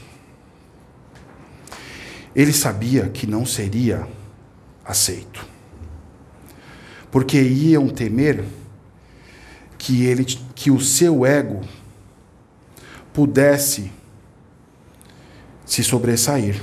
ele 2.34 2.52
sabia 2.52 3.08
que 3.08 3.26
não 3.26 3.46
seria 3.46 4.08
aceito. 4.84 5.54
porque 7.14 7.40
iam 7.40 7.88
temer 7.88 8.44
que 9.78 10.04
ele 10.04 10.24
que 10.52 10.68
o 10.68 10.80
seu 10.80 11.24
ego 11.24 11.60
pudesse 13.12 13.92
se 15.64 15.84
sobressair. 15.84 16.60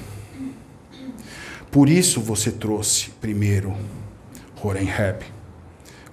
Por 1.72 1.88
isso 1.88 2.20
você 2.20 2.52
trouxe 2.52 3.12
primeiro 3.22 3.74
Horenheb, 4.62 5.24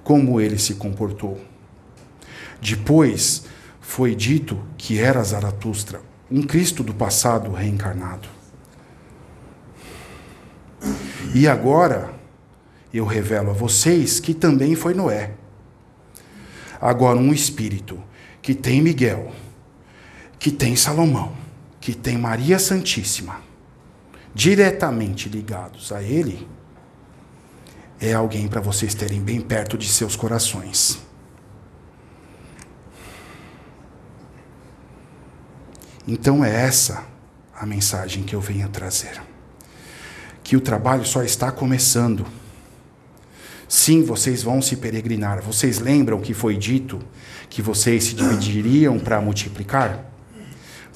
como 0.09 0.41
ele 0.41 0.59
se 0.59 0.77
comportou. 0.77 1.39
Depois 2.63 3.45
foi 3.79 4.15
dito 4.15 4.59
que 4.79 4.99
era 4.99 5.23
Zaratustra, 5.23 6.01
um 6.31 6.41
Cristo 6.41 6.83
do 6.83 6.95
passado 6.95 7.53
reencarnado. 7.53 8.27
E 11.35 11.47
agora 11.47 12.15
eu 12.91 13.05
revelo 13.05 13.51
a 13.51 13.53
vocês 13.53 14.19
que 14.19 14.33
também 14.33 14.75
foi 14.75 14.95
Noé. 14.95 15.35
Agora, 16.81 17.19
um 17.19 17.31
espírito 17.31 18.03
que 18.41 18.55
tem 18.55 18.81
Miguel, 18.81 19.31
que 20.39 20.51
tem 20.51 20.75
Salomão, 20.75 21.35
que 21.83 21.93
tem 21.93 22.17
Maria 22.17 22.59
Santíssima, 22.59 23.43
diretamente 24.35 25.29
ligados 25.29 25.93
a 25.93 26.03
ele, 26.03 26.49
é 28.01 28.13
alguém 28.13 28.47
para 28.49 28.61
vocês 28.61 28.95
terem 28.95 29.21
bem 29.21 29.41
perto 29.41 29.77
de 29.77 29.89
seus 29.89 30.15
corações. 30.15 30.99
Então 36.07 36.45
é 36.45 36.51
essa 36.51 37.05
a 37.55 37.67
mensagem 37.67 38.23
que 38.23 38.35
eu 38.35 38.41
venho 38.41 38.69
trazer. 38.69 39.21
Que 40.43 40.57
o 40.57 40.61
trabalho 40.61 41.05
só 41.05 41.23
está 41.23 41.53
começando. 41.53 42.25
Sim, 43.69 44.03
vocês 44.03 44.43
vão 44.43 44.63
se 44.63 44.77
peregrinar. 44.77 45.43
Vocês 45.43 45.79
lembram 45.79 46.21
que 46.21 46.33
foi 46.33 46.57
dito 46.57 46.99
que 47.51 47.61
vocês 47.61 48.05
se 48.05 48.15
dividiriam 48.15 48.99
para 48.99 49.21
multiplicar? 49.21 50.07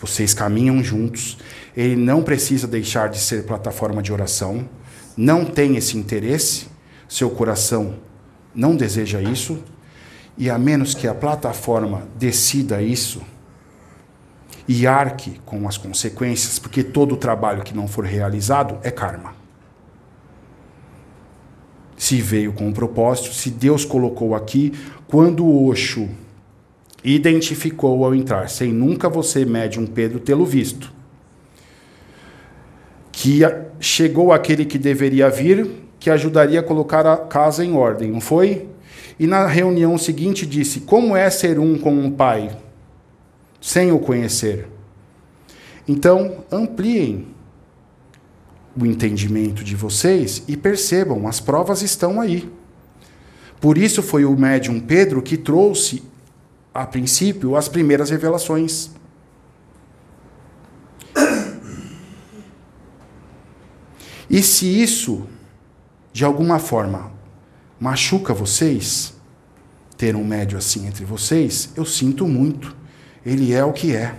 Vocês 0.00 0.32
caminham 0.32 0.82
juntos. 0.82 1.36
Ele 1.76 1.96
não 1.96 2.22
precisa 2.22 2.66
deixar 2.66 3.10
de 3.10 3.18
ser 3.18 3.44
plataforma 3.44 4.02
de 4.02 4.12
oração. 4.12 4.66
Não 5.14 5.44
tem 5.44 5.76
esse 5.76 5.98
interesse. 5.98 6.71
Seu 7.12 7.28
coração 7.28 7.96
não 8.54 8.74
deseja 8.74 9.20
isso. 9.20 9.62
E 10.38 10.48
a 10.48 10.58
menos 10.58 10.94
que 10.94 11.06
a 11.06 11.14
plataforma 11.14 12.08
decida 12.18 12.80
isso, 12.80 13.20
e 14.66 14.86
arque 14.86 15.38
com 15.44 15.68
as 15.68 15.76
consequências, 15.76 16.58
porque 16.58 16.82
todo 16.82 17.14
trabalho 17.14 17.62
que 17.62 17.76
não 17.76 17.86
for 17.86 18.06
realizado 18.06 18.78
é 18.82 18.90
karma. 18.90 19.34
Se 21.98 22.18
veio 22.22 22.54
com 22.54 22.68
um 22.68 22.72
propósito, 22.72 23.34
se 23.34 23.50
Deus 23.50 23.84
colocou 23.84 24.34
aqui, 24.34 24.72
quando 25.06 25.44
o 25.44 25.68
Osho 25.68 26.08
identificou 27.04 28.06
ao 28.06 28.14
entrar, 28.14 28.48
sem 28.48 28.72
nunca 28.72 29.10
você, 29.10 29.44
médium 29.44 29.84
Pedro, 29.84 30.18
tê-lo 30.18 30.46
visto, 30.46 30.90
que 33.12 33.40
chegou 33.78 34.32
aquele 34.32 34.64
que 34.64 34.78
deveria 34.78 35.28
vir, 35.28 35.82
que 36.02 36.10
ajudaria 36.10 36.60
a 36.60 36.62
colocar 36.62 37.06
a 37.06 37.16
casa 37.16 37.64
em 37.64 37.74
ordem, 37.74 38.10
não 38.10 38.20
foi? 38.20 38.68
E 39.18 39.26
na 39.26 39.46
reunião 39.46 39.96
seguinte 39.96 40.44
disse: 40.44 40.80
Como 40.80 41.16
é 41.16 41.30
ser 41.30 41.58
um 41.58 41.78
com 41.78 41.94
um 41.94 42.10
pai? 42.10 42.50
sem 43.62 43.92
o 43.92 43.98
conhecer. 44.00 44.66
Então, 45.86 46.44
ampliem 46.50 47.28
o 48.76 48.84
entendimento 48.84 49.62
de 49.62 49.76
vocês 49.76 50.42
e 50.48 50.56
percebam, 50.56 51.28
as 51.28 51.38
provas 51.38 51.80
estão 51.80 52.20
aí. 52.20 52.50
Por 53.60 53.78
isso 53.78 54.02
foi 54.02 54.24
o 54.24 54.36
médium 54.36 54.80
Pedro 54.80 55.22
que 55.22 55.36
trouxe, 55.36 56.02
a 56.74 56.84
princípio, 56.84 57.54
as 57.54 57.68
primeiras 57.68 58.10
revelações. 58.10 58.90
E 64.28 64.42
se 64.42 64.66
isso, 64.66 65.28
de 66.12 66.24
alguma 66.24 66.58
forma, 66.58 67.10
machuca 67.80 68.34
vocês, 68.34 69.14
ter 69.96 70.14
um 70.14 70.24
médio 70.24 70.58
assim 70.58 70.86
entre 70.86 71.04
vocês, 71.04 71.70
eu 71.76 71.84
sinto 71.84 72.26
muito. 72.26 72.76
Ele 73.24 73.52
é 73.52 73.64
o 73.64 73.72
que 73.72 73.94
é 73.94 74.16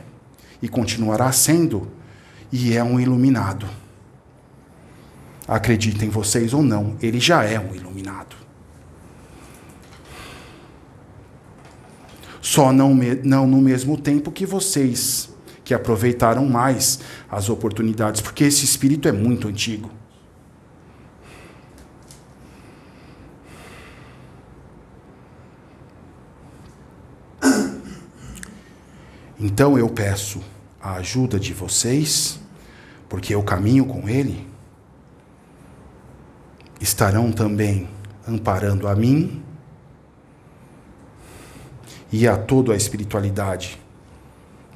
e 0.61 0.67
continuará 0.67 1.31
sendo, 1.31 1.91
e 2.51 2.75
é 2.75 2.83
um 2.83 2.99
iluminado. 2.99 3.67
Acreditem 5.47 6.09
vocês 6.09 6.53
ou 6.53 6.63
não, 6.63 6.95
ele 7.01 7.19
já 7.19 7.43
é 7.43 7.59
um 7.59 7.75
iluminado. 7.75 8.35
Só 12.41 12.71
não, 12.71 12.97
não 13.23 13.45
no 13.45 13.61
mesmo 13.61 13.97
tempo 13.97 14.31
que 14.31 14.45
vocês, 14.45 15.29
que 15.63 15.73
aproveitaram 15.73 16.45
mais 16.45 16.99
as 17.29 17.49
oportunidades, 17.49 18.21
porque 18.21 18.43
esse 18.43 18.63
espírito 18.65 19.07
é 19.07 19.11
muito 19.11 19.47
antigo. 19.47 19.91
Então 29.43 29.77
eu 29.77 29.89
peço 29.89 30.41
a 30.81 30.93
ajuda 30.93 31.37
de 31.37 31.53
vocês, 31.53 32.39
porque 33.09 33.35
eu 33.35 33.43
caminho 33.43 33.85
com 33.85 34.07
Ele. 34.07 34.47
Estarão 36.79 37.29
também 37.29 37.89
amparando 38.25 38.87
a 38.87 38.95
mim 38.95 39.43
e 42.09 42.25
a 42.25 42.37
toda 42.37 42.71
a 42.71 42.77
espiritualidade 42.77 43.77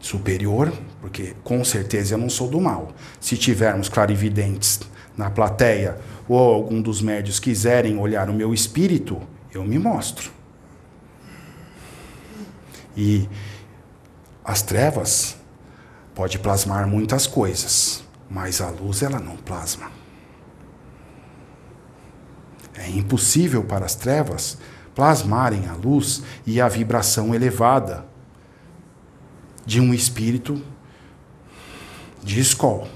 superior, 0.01 0.73
porque 0.99 1.33
com 1.45 1.63
certeza 1.63 2.15
eu 2.15 2.17
não 2.17 2.29
sou 2.29 2.49
do 2.49 2.59
mal. 2.59 2.91
Se 3.21 3.37
tivermos 3.37 3.87
clarividentes 3.87 4.81
na 5.15 5.29
plateia 5.29 5.97
ou 6.27 6.53
algum 6.53 6.81
dos 6.81 7.01
médios 7.01 7.39
quiserem 7.39 7.97
olhar 7.97 8.29
o 8.29 8.33
meu 8.33 8.53
espírito, 8.53 9.21
eu 9.53 9.63
me 9.63 9.79
mostro. 9.79 10.29
E 12.97 13.29
as 14.47 14.61
trevas 14.61 15.35
pode 16.15 16.39
plasmar 16.39 16.87
muitas 16.87 17.27
coisas, 17.27 18.01
mas 18.29 18.61
a 18.61 18.69
luz 18.69 19.03
ela 19.03 19.19
não 19.19 19.35
plasma. 19.35 19.91
É 22.73 22.89
impossível 22.89 23.65
para 23.65 23.85
as 23.85 23.93
trevas 23.93 24.57
plasmarem 24.95 25.67
a 25.67 25.73
luz 25.73 26.23
e 26.45 26.61
a 26.61 26.69
vibração 26.69 27.35
elevada 27.35 28.05
de 29.65 29.81
um 29.81 29.93
espírito 29.93 30.63
de 32.23 32.39
escola. 32.39 32.87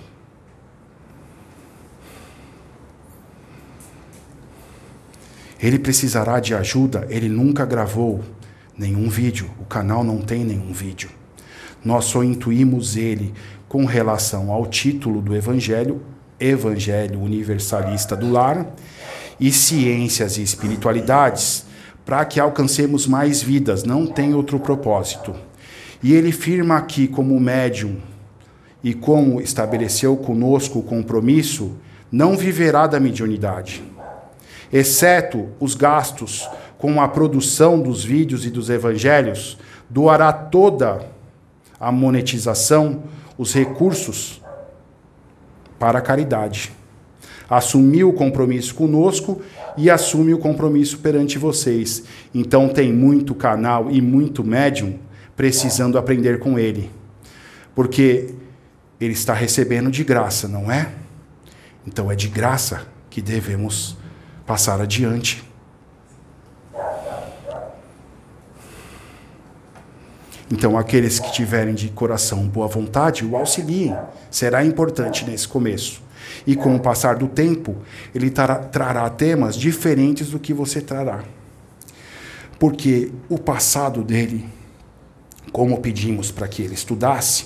Ele 5.59 5.77
precisará 5.77 6.39
de 6.39 6.55
ajuda, 6.55 7.05
ele 7.09 7.27
nunca 7.27 7.65
gravou 7.65 8.23
nenhum 8.77 9.09
vídeo, 9.09 9.51
o 9.59 9.65
canal 9.65 10.01
não 10.01 10.21
tem 10.21 10.45
nenhum 10.45 10.71
vídeo. 10.71 11.20
Nós 11.83 12.05
só 12.05 12.23
intuímos 12.23 12.95
ele 12.95 13.33
com 13.67 13.85
relação 13.85 14.51
ao 14.51 14.65
título 14.65 15.21
do 15.21 15.35
Evangelho, 15.35 16.01
Evangelho 16.39 17.21
Universalista 17.21 18.15
do 18.15 18.31
Lar, 18.31 18.67
e 19.39 19.51
ciências 19.51 20.37
e 20.37 20.43
espiritualidades, 20.43 21.65
para 22.05 22.23
que 22.25 22.39
alcancemos 22.39 23.07
mais 23.07 23.41
vidas, 23.41 23.83
não 23.83 24.05
tem 24.05 24.35
outro 24.35 24.59
propósito. 24.59 25.33
E 26.03 26.13
ele 26.13 26.31
firma 26.31 26.77
aqui 26.77 27.07
como 27.07 27.39
médium 27.39 27.97
e 28.83 28.93
como 28.93 29.39
estabeleceu 29.39 30.17
conosco 30.17 30.79
o 30.79 30.83
compromisso, 30.83 31.73
não 32.11 32.35
viverá 32.35 32.87
da 32.87 32.99
mediunidade, 32.99 33.83
exceto 34.71 35.47
os 35.59 35.75
gastos 35.75 36.49
com 36.77 36.99
a 37.01 37.07
produção 37.07 37.79
dos 37.79 38.03
vídeos 38.03 38.45
e 38.45 38.49
dos 38.49 38.69
evangelhos, 38.69 39.57
doará 39.89 40.33
toda 40.33 41.05
a 41.81 41.91
monetização, 41.91 43.03
os 43.37 43.53
recursos 43.53 44.39
para 45.79 45.97
a 45.97 46.01
caridade. 46.01 46.71
Assumiu 47.49 48.09
o 48.09 48.13
compromisso 48.13 48.75
conosco 48.75 49.41
e 49.75 49.89
assume 49.89 50.33
o 50.33 50.37
compromisso 50.37 50.99
perante 50.99 51.39
vocês. 51.39 52.03
Então 52.33 52.69
tem 52.69 52.93
muito 52.93 53.33
canal 53.33 53.89
e 53.89 53.99
muito 53.99 54.43
médium 54.43 54.99
precisando 55.35 55.97
aprender 55.97 56.37
com 56.39 56.59
ele. 56.59 56.91
Porque 57.73 58.35
ele 58.99 59.13
está 59.13 59.33
recebendo 59.33 59.89
de 59.89 60.03
graça, 60.03 60.47
não 60.47 60.71
é? 60.71 60.91
Então 61.85 62.11
é 62.11 62.15
de 62.15 62.27
graça 62.27 62.85
que 63.09 63.21
devemos 63.21 63.97
passar 64.45 64.79
adiante. 64.79 65.43
Então, 70.51 70.77
aqueles 70.77 71.17
que 71.17 71.31
tiverem 71.31 71.73
de 71.73 71.87
coração 71.87 72.45
boa 72.45 72.67
vontade, 72.67 73.25
o 73.25 73.37
auxiliem. 73.37 73.95
Será 74.29 74.65
importante 74.65 75.23
nesse 75.23 75.47
começo. 75.47 76.01
E 76.45 76.55
com 76.55 76.75
o 76.75 76.79
passar 76.79 77.15
do 77.15 77.27
tempo, 77.27 77.77
ele 78.13 78.29
trará, 78.29 78.55
trará 78.55 79.09
temas 79.09 79.55
diferentes 79.55 80.29
do 80.29 80.39
que 80.39 80.53
você 80.53 80.81
trará. 80.81 81.23
Porque 82.59 83.11
o 83.29 83.37
passado 83.37 84.03
dele, 84.03 84.45
como 85.53 85.79
pedimos 85.79 86.31
para 86.31 86.47
que 86.47 86.61
ele 86.61 86.73
estudasse, 86.73 87.45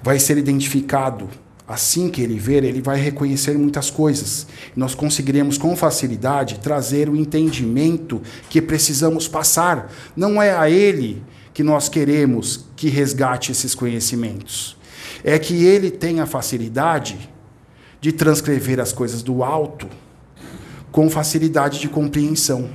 vai 0.00 0.18
ser 0.18 0.38
identificado 0.38 1.28
assim 1.66 2.08
que 2.08 2.22
ele 2.22 2.38
ver, 2.38 2.64
ele 2.64 2.80
vai 2.80 2.98
reconhecer 2.98 3.58
muitas 3.58 3.90
coisas. 3.90 4.46
Nós 4.74 4.94
conseguiremos 4.94 5.58
com 5.58 5.76
facilidade 5.76 6.60
trazer 6.60 7.10
o 7.10 7.16
entendimento 7.16 8.22
que 8.48 8.62
precisamos 8.62 9.28
passar. 9.28 9.92
Não 10.16 10.40
é 10.40 10.56
a 10.56 10.70
ele 10.70 11.22
que 11.58 11.64
nós 11.64 11.88
queremos 11.88 12.66
que 12.76 12.88
resgate 12.88 13.50
esses 13.50 13.74
conhecimentos. 13.74 14.76
É 15.24 15.40
que 15.40 15.64
ele 15.64 15.90
tenha 15.90 16.24
facilidade 16.24 17.28
de 18.00 18.12
transcrever 18.12 18.78
as 18.78 18.92
coisas 18.92 19.24
do 19.24 19.42
alto 19.42 19.88
com 20.92 21.10
facilidade 21.10 21.80
de 21.80 21.88
compreensão. 21.88 22.70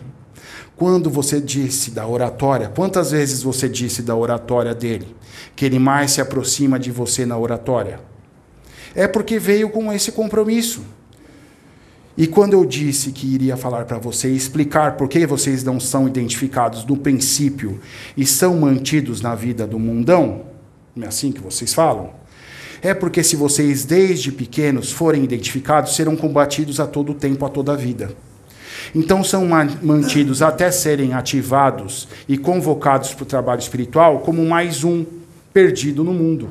Quando 0.75 1.09
você 1.09 1.39
disse 1.39 1.91
da 1.91 2.05
oratória, 2.05 2.67
quantas 2.75 3.11
vezes 3.11 3.41
você 3.41 3.69
disse 3.69 4.01
da 4.01 4.17
oratória 4.17 4.75
dele? 4.75 5.15
Que 5.55 5.63
ele 5.63 5.79
mais 5.79 6.11
se 6.11 6.19
aproxima 6.19 6.77
de 6.77 6.91
você 6.91 7.25
na 7.25 7.37
oratória? 7.37 8.01
É 8.93 9.07
porque 9.07 9.39
veio 9.39 9.69
com 9.69 9.93
esse 9.93 10.11
compromisso. 10.11 10.83
E 12.15 12.27
quando 12.27 12.53
eu 12.53 12.63
disse 12.63 13.11
que 13.11 13.25
iria 13.25 13.57
falar 13.57 13.85
para 13.85 13.97
você 13.97 14.29
explicar 14.29 14.97
por 14.97 15.09
que 15.09 15.25
vocês 15.25 15.63
não 15.63 15.79
são 15.79 16.07
identificados 16.07 16.85
no 16.85 16.95
princípio 16.95 17.79
e 18.15 18.25
são 18.25 18.59
mantidos 18.59 19.19
na 19.19 19.33
vida 19.33 19.65
do 19.65 19.79
mundão, 19.79 20.43
não 20.95 21.05
é 21.05 21.07
assim 21.07 21.31
que 21.31 21.41
vocês 21.41 21.73
falam? 21.73 22.11
É 22.83 22.93
porque 22.93 23.23
se 23.23 23.35
vocês 23.35 23.83
desde 23.83 24.31
pequenos 24.31 24.91
forem 24.91 25.23
identificados, 25.23 25.95
serão 25.95 26.15
combatidos 26.15 26.79
a 26.79 26.85
todo 26.85 27.13
tempo, 27.15 27.45
a 27.45 27.49
toda 27.49 27.73
a 27.73 27.75
vida. 27.75 28.15
Então 28.93 29.23
são 29.23 29.47
mantidos 29.81 30.41
até 30.41 30.69
serem 30.69 31.13
ativados 31.13 32.07
e 32.27 32.37
convocados 32.37 33.13
para 33.13 33.23
o 33.23 33.25
trabalho 33.25 33.59
espiritual 33.59 34.19
como 34.19 34.45
mais 34.45 34.83
um 34.83 35.05
perdido 35.51 36.03
no 36.03 36.13
mundo. 36.13 36.49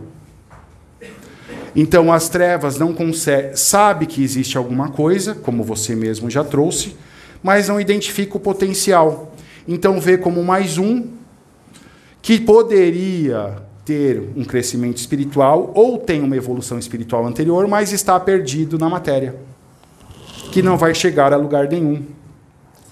Então 1.74 2.12
as 2.12 2.28
trevas 2.28 2.78
não 2.78 2.92
conseguem, 2.92 3.56
sabe 3.56 4.06
que 4.06 4.22
existe 4.22 4.58
alguma 4.58 4.90
coisa, 4.90 5.34
como 5.34 5.64
você 5.64 5.94
mesmo 5.94 6.28
já 6.28 6.44
trouxe, 6.44 6.94
mas 7.42 7.68
não 7.68 7.80
identifica 7.80 8.36
o 8.36 8.40
potencial. 8.40 9.34
Então 9.66 10.00
vê 10.00 10.18
como 10.18 10.42
mais 10.44 10.76
um 10.76 11.06
que 12.20 12.38
poderia 12.38 13.62
ter 13.84 14.22
um 14.36 14.44
crescimento 14.44 14.98
espiritual 14.98 15.72
ou 15.74 15.98
tem 15.98 16.22
uma 16.22 16.36
evolução 16.36 16.78
espiritual 16.78 17.26
anterior, 17.26 17.66
mas 17.66 17.92
está 17.92 18.18
perdido 18.20 18.78
na 18.78 18.88
matéria, 18.88 19.34
que 20.52 20.62
não 20.62 20.76
vai 20.76 20.94
chegar 20.94 21.32
a 21.32 21.36
lugar 21.36 21.68
nenhum, 21.68 22.04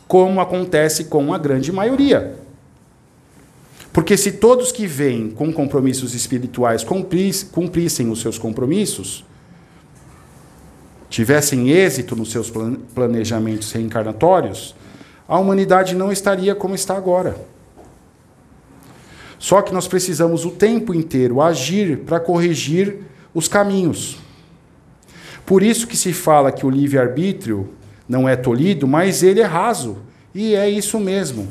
como 0.09 0.41
acontece 0.41 1.05
com 1.05 1.33
a 1.33 1.39
grande 1.39 1.71
maioria. 1.71 2.40
Porque 3.93 4.17
se 4.17 4.33
todos 4.33 4.71
que 4.71 4.87
vêm 4.87 5.31
com 5.31 5.53
compromissos 5.53 6.15
espirituais 6.15 6.85
cumprissem 6.85 8.11
os 8.11 8.21
seus 8.21 8.39
compromissos, 8.39 9.25
tivessem 11.09 11.71
êxito 11.71 12.15
nos 12.15 12.31
seus 12.31 12.53
planejamentos 12.95 13.73
reencarnatórios, 13.73 14.77
a 15.27 15.39
humanidade 15.39 15.97
não 15.97 16.13
estaria 16.13 16.55
como 16.55 16.75
está 16.75 16.97
agora. 16.97 17.37
Só 19.39 19.63
que 19.63 19.73
nós 19.73 19.89
precisamos 19.89 20.45
o 20.45 20.51
tempo 20.51 20.95
inteiro 20.95 21.41
agir 21.41 21.99
para 22.01 22.21
corrigir 22.21 22.99
os 23.35 23.49
caminhos. 23.49 24.19
Por 25.45 25.63
isso 25.63 25.87
que 25.87 25.97
se 25.97 26.13
fala 26.13 26.53
que 26.53 26.65
o 26.65 26.71
livre-arbítrio 26.71 27.71
não 28.09 28.29
é 28.29 28.37
tolhido, 28.37 28.87
mas 28.87 29.23
ele 29.23 29.41
é 29.41 29.45
raso. 29.45 29.99
E 30.33 30.55
é 30.55 30.69
isso 30.69 31.01
mesmo. 31.01 31.49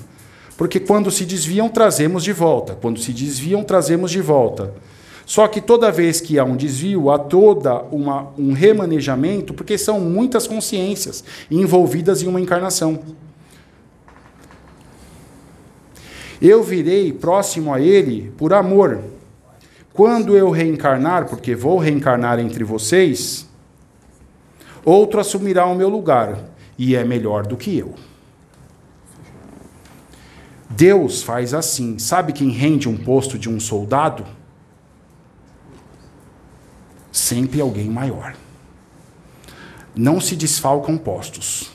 Porque 0.59 0.77
quando 0.77 1.09
se 1.09 1.23
desviam, 1.23 1.69
trazemos 1.69 2.21
de 2.21 2.33
volta. 2.33 2.75
Quando 2.75 2.99
se 2.99 3.13
desviam, 3.13 3.63
trazemos 3.63 4.11
de 4.11 4.19
volta. 4.19 4.73
Só 5.25 5.47
que 5.47 5.61
toda 5.61 5.89
vez 5.89 6.19
que 6.19 6.37
há 6.37 6.43
um 6.43 6.57
desvio, 6.57 7.09
há 7.09 7.17
toda 7.17 7.81
uma, 7.83 8.27
um 8.37 8.51
remanejamento, 8.51 9.53
porque 9.53 9.77
são 9.77 10.01
muitas 10.01 10.47
consciências 10.47 11.23
envolvidas 11.49 12.21
em 12.21 12.27
uma 12.27 12.41
encarnação. 12.41 12.99
Eu 16.41 16.61
virei 16.61 17.13
próximo 17.13 17.73
a 17.73 17.79
Ele 17.79 18.33
por 18.37 18.53
amor. 18.53 18.99
Quando 19.93 20.35
eu 20.35 20.49
reencarnar, 20.49 21.29
porque 21.29 21.55
vou 21.55 21.77
reencarnar 21.77 22.37
entre 22.37 22.65
vocês, 22.65 23.47
outro 24.83 25.21
assumirá 25.21 25.65
o 25.67 25.75
meu 25.75 25.87
lugar 25.87 26.37
e 26.77 26.97
é 26.97 27.05
melhor 27.05 27.47
do 27.47 27.55
que 27.55 27.77
eu. 27.77 28.08
Deus 30.69 31.23
faz 31.23 31.53
assim. 31.53 31.97
Sabe 31.97 32.31
quem 32.31 32.49
rende 32.49 32.87
um 32.87 32.95
posto 32.95 33.37
de 33.37 33.49
um 33.49 33.59
soldado? 33.59 34.25
Sempre 37.11 37.59
alguém 37.59 37.89
maior. 37.89 38.35
Não 39.95 40.21
se 40.21 40.35
desfalcam 40.35 40.97
postos 40.97 41.71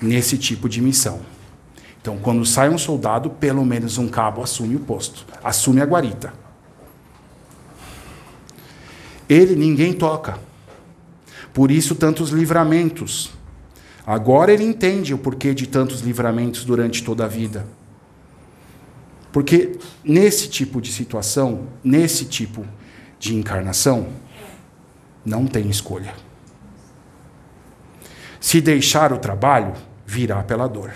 nesse 0.00 0.38
tipo 0.38 0.68
de 0.68 0.80
missão. 0.80 1.20
Então, 2.00 2.18
quando 2.18 2.44
sai 2.44 2.68
um 2.68 2.76
soldado, 2.76 3.30
pelo 3.30 3.64
menos 3.64 3.96
um 3.96 4.08
cabo 4.08 4.42
assume 4.42 4.76
o 4.76 4.80
posto, 4.80 5.26
assume 5.42 5.80
a 5.80 5.86
guarita. 5.86 6.32
Ele 9.28 9.56
ninguém 9.56 9.92
toca. 9.92 10.38
Por 11.52 11.70
isso, 11.70 11.94
tantos 11.94 12.30
livramentos. 12.30 13.30
Agora 14.06 14.52
ele 14.52 14.64
entende 14.64 15.14
o 15.14 15.18
porquê 15.18 15.54
de 15.54 15.66
tantos 15.66 16.00
livramentos 16.00 16.64
durante 16.64 17.02
toda 17.02 17.24
a 17.24 17.28
vida. 17.28 17.66
Porque 19.32 19.78
nesse 20.04 20.48
tipo 20.48 20.80
de 20.80 20.92
situação, 20.92 21.66
nesse 21.82 22.26
tipo 22.26 22.64
de 23.18 23.34
encarnação, 23.34 24.08
não 25.24 25.46
tem 25.46 25.68
escolha. 25.70 26.14
Se 28.38 28.60
deixar 28.60 29.12
o 29.12 29.18
trabalho, 29.18 29.72
virá 30.06 30.42
pela 30.42 30.68
dor. 30.68 30.92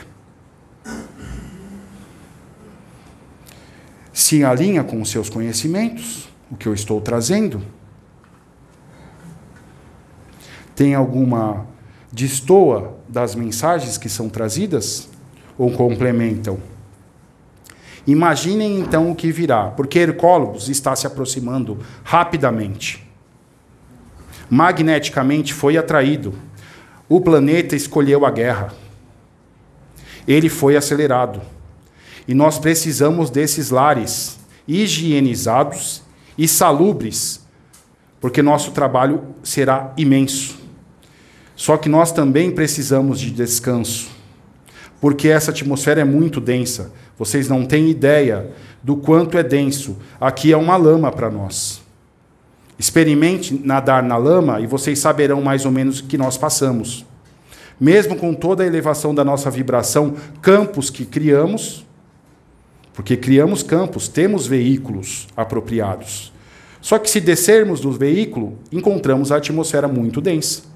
Se 4.12 4.44
alinha 4.44 4.85
com 4.85 5.01
os 5.01 5.11
seus 5.11 5.31
conhecimentos, 5.31 6.29
o 6.51 6.57
que 6.57 6.68
eu 6.68 6.75
estou 6.75 7.01
trazendo, 7.01 7.62
tem 10.77 10.94
alguma 10.94 11.66
destoa 12.12 12.97
das 13.09 13.35
mensagens 13.35 13.99
que 13.99 14.09
são 14.09 14.29
trazidas 14.29 15.09
ou 15.57 15.71
complementam? 15.73 16.59
Imaginem 18.07 18.81
então 18.81 19.11
o 19.11 19.14
que 19.14 19.31
virá, 19.31 19.64
porque 19.71 19.99
Hercólogos 19.99 20.68
está 20.68 20.97
se 20.97 21.07
aproximando 21.07 21.79
rapidamente. 22.03 23.07
Magneticamente 24.49 25.53
foi 25.53 25.77
atraído. 25.77 26.33
O 27.07 27.21
planeta 27.21 27.77
escolheu 27.77 28.25
a 28.25 28.31
guerra. 28.31 28.73
Ele 30.27 30.49
foi 30.49 30.75
acelerado. 30.75 31.42
E 32.27 32.35
nós 32.35 32.59
precisamos 32.59 33.29
desses 33.29 33.71
lares 33.71 34.38
higienizados 34.66 36.03
e 36.37 36.47
salubres, 36.47 37.47
porque 38.21 38.42
nosso 38.42 38.73
trabalho 38.73 39.23
será 39.42 39.92
imenso. 39.97 40.58
Só 41.59 41.77
que 41.77 41.88
nós 41.88 42.12
também 42.12 42.53
precisamos 42.53 43.18
de 43.18 43.33
descanso, 43.33 44.11
porque 45.01 45.27
essa 45.27 45.51
atmosfera 45.51 46.03
é 46.03 46.05
muito 46.05 46.40
densa. 46.40 46.92
Vocês 47.18 47.49
não 47.49 47.66
têm 47.66 47.90
ideia 47.90 48.53
do 48.81 48.94
quanto 48.94 49.37
é 49.37 49.42
denso. 49.42 49.97
Aqui 50.21 50.53
é 50.53 50.57
uma 50.57 50.77
lama 50.77 51.11
para 51.11 51.29
nós. 51.29 51.83
Experimente 52.79 53.61
nadar 53.64 54.05
na 54.05 54.16
lama 54.16 54.61
e 54.61 54.68
vocês 54.68 55.01
saberão 55.01 55.42
mais 55.42 55.66
ou 55.66 55.73
menos 55.73 55.99
o 55.99 56.05
que 56.05 56.16
nós 56.16 56.38
passamos. 56.38 57.05
Mesmo 57.81 58.14
com 58.14 58.33
toda 58.35 58.62
a 58.62 58.66
elevação 58.66 59.12
da 59.12 59.25
nossa 59.25 59.51
vibração, 59.51 60.14
campos 60.40 60.90
que 60.90 61.05
criamos, 61.05 61.85
porque 62.94 63.16
criamos 63.16 63.64
campos, 63.64 64.07
temos 64.07 64.47
veículos 64.47 65.27
apropriados. 65.37 66.33
Só 66.81 67.01
que 67.01 67.11
se 67.11 67.21
descermos 67.21 67.81
do 67.81 67.90
veículo, 67.90 68.57
encontramos 68.71 69.33
a 69.33 69.38
atmosfera 69.38 69.88
muito 69.88 70.21
densa. 70.21 70.67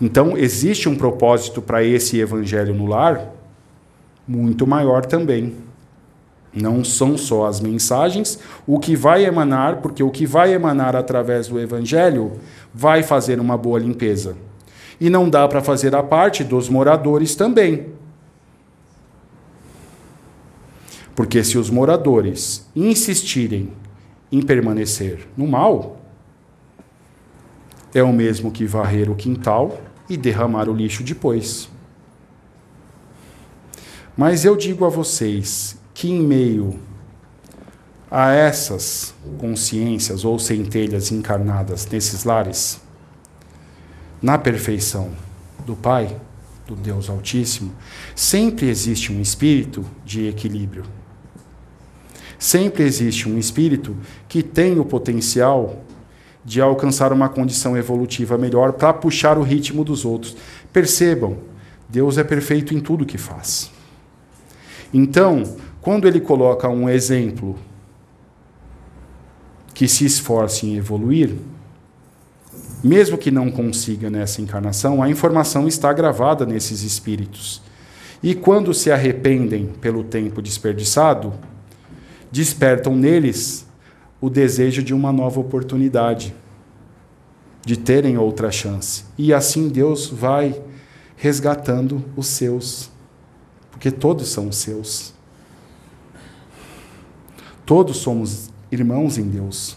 Então, 0.00 0.36
existe 0.36 0.88
um 0.88 0.96
propósito 0.96 1.60
para 1.60 1.82
esse 1.82 2.18
evangelho 2.18 2.74
no 2.74 2.86
lar 2.86 3.32
muito 4.28 4.66
maior 4.66 5.06
também. 5.06 5.56
Não 6.52 6.84
são 6.84 7.16
só 7.16 7.46
as 7.46 7.60
mensagens, 7.60 8.38
o 8.66 8.78
que 8.78 8.94
vai 8.94 9.24
emanar, 9.24 9.76
porque 9.76 10.02
o 10.02 10.10
que 10.10 10.26
vai 10.26 10.52
emanar 10.52 10.94
através 10.94 11.48
do 11.48 11.58
evangelho 11.58 12.32
vai 12.72 13.02
fazer 13.02 13.40
uma 13.40 13.56
boa 13.56 13.78
limpeza. 13.78 14.36
E 15.00 15.08
não 15.08 15.28
dá 15.28 15.46
para 15.48 15.62
fazer 15.62 15.94
a 15.94 16.02
parte 16.02 16.44
dos 16.44 16.68
moradores 16.68 17.34
também. 17.34 17.88
Porque 21.14 21.42
se 21.42 21.58
os 21.58 21.70
moradores 21.70 22.68
insistirem 22.74 23.72
em 24.30 24.42
permanecer 24.42 25.26
no 25.36 25.46
mal, 25.46 26.00
é 27.94 28.02
o 28.02 28.12
mesmo 28.12 28.50
que 28.50 28.66
varrer 28.66 29.10
o 29.10 29.14
quintal 29.14 29.78
e 30.08 30.16
derramar 30.16 30.68
o 30.68 30.74
lixo 30.74 31.02
depois. 31.02 31.68
Mas 34.16 34.44
eu 34.44 34.56
digo 34.56 34.84
a 34.84 34.88
vocês 34.88 35.76
que, 35.94 36.10
em 36.10 36.20
meio 36.20 36.78
a 38.10 38.32
essas 38.32 39.14
consciências 39.38 40.24
ou 40.24 40.38
centelhas 40.38 41.12
encarnadas 41.12 41.86
nesses 41.86 42.24
lares, 42.24 42.80
na 44.20 44.38
perfeição 44.38 45.12
do 45.64 45.76
Pai, 45.76 46.18
do 46.66 46.74
Deus 46.74 47.08
Altíssimo, 47.08 47.72
sempre 48.14 48.68
existe 48.68 49.12
um 49.12 49.20
espírito 49.20 49.84
de 50.04 50.26
equilíbrio. 50.26 50.84
Sempre 52.38 52.84
existe 52.84 53.28
um 53.28 53.38
espírito 53.38 53.96
que 54.28 54.42
tem 54.42 54.78
o 54.78 54.84
potencial 54.84 55.84
de 56.48 56.62
alcançar 56.62 57.12
uma 57.12 57.28
condição 57.28 57.76
evolutiva 57.76 58.38
melhor 58.38 58.72
para 58.72 58.94
puxar 58.94 59.36
o 59.36 59.42
ritmo 59.42 59.84
dos 59.84 60.06
outros. 60.06 60.34
Percebam, 60.72 61.36
Deus 61.86 62.16
é 62.16 62.24
perfeito 62.24 62.74
em 62.74 62.80
tudo 62.80 63.04
que 63.04 63.18
faz. 63.18 63.70
Então, 64.92 65.42
quando 65.82 66.08
ele 66.08 66.20
coloca 66.20 66.66
um 66.66 66.88
exemplo 66.88 67.54
que 69.74 69.86
se 69.86 70.06
esforce 70.06 70.66
em 70.66 70.76
evoluir, 70.76 71.34
mesmo 72.82 73.18
que 73.18 73.30
não 73.30 73.50
consiga 73.50 74.08
nessa 74.08 74.40
encarnação, 74.40 75.02
a 75.02 75.10
informação 75.10 75.68
está 75.68 75.92
gravada 75.92 76.46
nesses 76.46 76.82
espíritos. 76.82 77.60
E 78.22 78.34
quando 78.34 78.72
se 78.72 78.90
arrependem 78.90 79.66
pelo 79.66 80.02
tempo 80.02 80.40
desperdiçado, 80.40 81.34
despertam 82.32 82.96
neles 82.96 83.67
o 84.20 84.28
desejo 84.28 84.82
de 84.82 84.92
uma 84.92 85.12
nova 85.12 85.40
oportunidade, 85.40 86.34
de 87.64 87.76
terem 87.76 88.16
outra 88.18 88.50
chance. 88.50 89.04
E 89.16 89.32
assim 89.32 89.68
Deus 89.68 90.06
vai 90.06 90.60
resgatando 91.16 92.04
os 92.16 92.26
seus, 92.26 92.90
porque 93.70 93.90
todos 93.90 94.28
são 94.28 94.50
seus. 94.50 95.12
Todos 97.66 97.98
somos 97.98 98.50
irmãos 98.72 99.18
em 99.18 99.28
Deus. 99.28 99.76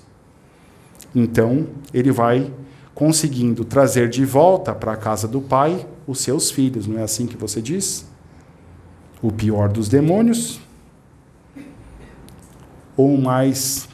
Então, 1.14 1.68
ele 1.94 2.12
vai 2.12 2.52
conseguindo 2.96 3.66
trazer 3.66 4.10
de 4.10 4.24
volta 4.24 4.74
para 4.74 4.94
a 4.94 4.98
casa 4.98 5.28
do 5.28 5.42
Pai 5.42 5.86
os 6.08 6.20
seus 6.20 6.52
filhos, 6.52 6.88
não 6.88 7.00
é 7.00 7.04
assim 7.04 7.26
que 7.26 7.36
você 7.36 7.62
diz? 7.62 8.06
O 9.22 9.32
pior 9.32 9.70
dos 9.70 9.90
demônios, 9.90 10.60
ou 12.96 13.16
o 13.16 13.22
mais 13.22 13.88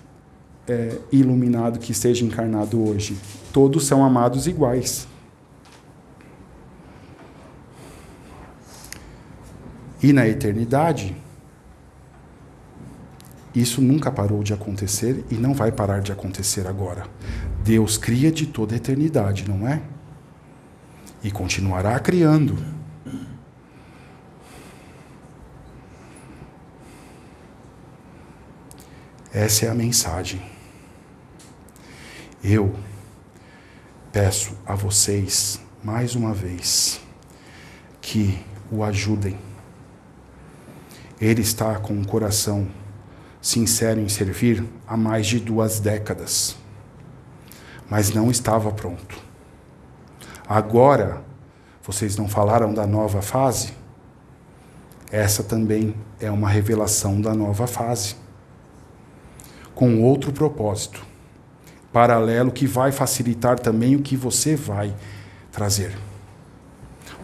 é, 0.68 0.98
iluminado 1.12 1.80
que 1.80 1.92
esteja 1.92 2.26
encarnado 2.26 2.84
hoje. 2.84 3.18
Todos 3.54 3.86
são 3.86 4.04
amados 4.04 4.48
iguais. 4.48 5.08
E 10.02 10.14
na 10.14 10.28
eternidade, 10.28 11.16
isso 13.56 13.82
nunca 13.82 14.12
parou 14.12 14.44
de 14.44 14.54
acontecer 14.54 15.26
e 15.32 15.36
não 15.36 15.54
vai 15.54 15.72
parar 15.72 16.02
de 16.02 16.12
acontecer 16.12 16.68
agora. 16.68 17.08
Deus 17.64 17.98
cria 17.98 18.32
de 18.32 18.46
toda 18.46 18.76
a 18.76 18.78
eternidade, 18.78 19.50
não 19.50 19.68
é? 19.68 19.82
E 21.24 21.32
continuará 21.32 22.00
criando. 22.00 22.56
Essa 29.34 29.66
é 29.66 29.70
a 29.70 29.76
mensagem. 29.76 30.57
Eu 32.44 32.76
peço 34.12 34.58
a 34.66 34.76
vocês, 34.76 35.60
mais 35.84 36.16
uma 36.16 36.34
vez, 36.34 37.02
que 38.02 38.40
o 38.72 38.84
ajudem 38.84 39.38
ele 41.20 41.42
está 41.42 41.76
com 41.80 42.00
o 42.00 42.06
coração 42.06 42.68
sincero 43.42 44.00
em 44.00 44.08
servir 44.08 44.64
há 44.88 44.96
mais 44.96 45.26
de 45.26 45.40
duas 45.40 45.80
décadas, 45.80 46.56
mas 47.90 48.12
não 48.12 48.30
estava 48.30 48.72
pronto. 48.72 49.18
Agora, 50.48 51.24
vocês 51.82 52.16
não 52.18 52.28
falaram 52.28 52.72
da 52.72 52.86
nova 52.86 53.22
fase? 53.22 53.74
Essa 55.12 55.44
também 55.44 55.96
é 56.20 56.30
uma 56.30 56.50
revelação 56.50 57.20
da 57.20 57.34
nova 57.34 57.66
fase, 57.66 58.16
com 59.74 60.04
outro 60.04 60.32
propósito, 60.32 61.04
paralelo 61.92 62.52
que 62.52 62.68
vai 62.68 62.92
facilitar 62.92 63.60
também 63.60 63.96
o 63.96 64.02
que 64.02 64.16
você 64.16 64.56
vai 64.56 64.94
trazer 65.52 65.96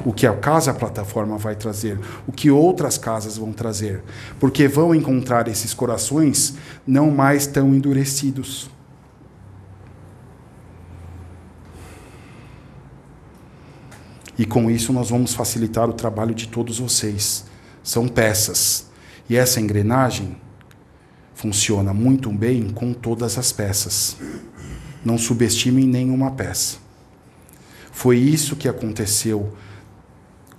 o 0.05 0.11
que 0.11 0.25
a 0.25 0.33
casa 0.35 0.73
plataforma 0.73 1.37
vai 1.37 1.55
trazer, 1.55 1.99
o 2.27 2.31
que 2.31 2.49
outras 2.49 2.97
casas 2.97 3.37
vão 3.37 3.53
trazer, 3.53 4.03
porque 4.39 4.67
vão 4.67 4.93
encontrar 4.93 5.47
esses 5.47 5.73
corações 5.73 6.55
não 6.85 7.11
mais 7.11 7.45
tão 7.45 7.73
endurecidos. 7.73 8.69
E 14.37 14.45
com 14.45 14.69
isso 14.69 14.91
nós 14.91 15.09
vamos 15.09 15.33
facilitar 15.33 15.87
o 15.87 15.93
trabalho 15.93 16.33
de 16.33 16.47
todos 16.47 16.79
vocês. 16.79 17.45
São 17.83 18.07
peças. 18.07 18.87
E 19.29 19.35
essa 19.35 19.61
engrenagem 19.61 20.35
funciona 21.35 21.93
muito 21.93 22.31
bem 22.31 22.69
com 22.71 22.93
todas 22.93 23.37
as 23.37 23.51
peças. 23.51 24.17
Não 25.03 25.17
subestimem 25.17 25.85
nenhuma 25.85 26.31
peça. 26.31 26.77
Foi 27.91 28.17
isso 28.17 28.55
que 28.55 28.67
aconteceu 28.67 29.53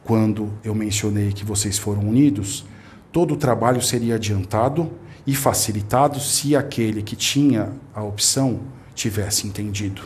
quando 0.04 0.52
eu 0.62 0.74
mencionei 0.74 1.32
que 1.32 1.44
vocês 1.44 1.78
foram 1.78 2.02
unidos, 2.02 2.66
todo 3.10 3.34
o 3.34 3.36
trabalho 3.36 3.80
seria 3.80 4.16
adiantado 4.16 4.92
e 5.26 5.34
facilitado 5.34 6.20
se 6.20 6.54
aquele 6.54 7.02
que 7.02 7.16
tinha 7.16 7.72
a 7.94 8.02
opção 8.02 8.60
tivesse 8.94 9.46
entendido. 9.46 10.02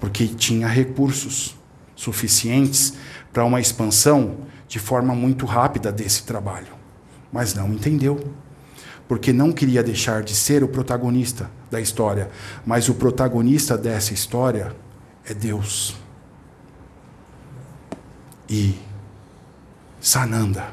Porque 0.00 0.26
tinha 0.26 0.66
recursos 0.66 1.56
suficientes 1.94 2.94
para 3.32 3.44
uma 3.44 3.60
expansão 3.60 4.38
de 4.66 4.78
forma 4.78 5.14
muito 5.14 5.46
rápida 5.46 5.92
desse 5.92 6.24
trabalho. 6.24 6.74
Mas 7.32 7.54
não 7.54 7.72
entendeu. 7.72 8.32
Porque 9.06 9.32
não 9.32 9.52
queria 9.52 9.82
deixar 9.82 10.22
de 10.22 10.34
ser 10.34 10.64
o 10.64 10.68
protagonista 10.68 11.50
da 11.74 11.80
história. 11.80 12.30
Mas 12.64 12.88
o 12.88 12.94
protagonista 12.94 13.76
dessa 13.76 14.14
história 14.14 14.74
é 15.24 15.34
Deus 15.34 15.96
e 18.48 18.78
Sananda. 20.00 20.72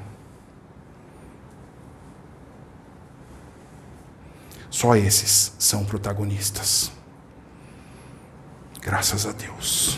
Só 4.69 4.95
esses 4.95 5.53
são 5.59 5.83
protagonistas. 5.83 6.91
Graças 8.79 9.25
a 9.25 9.31
Deus. 9.31 9.97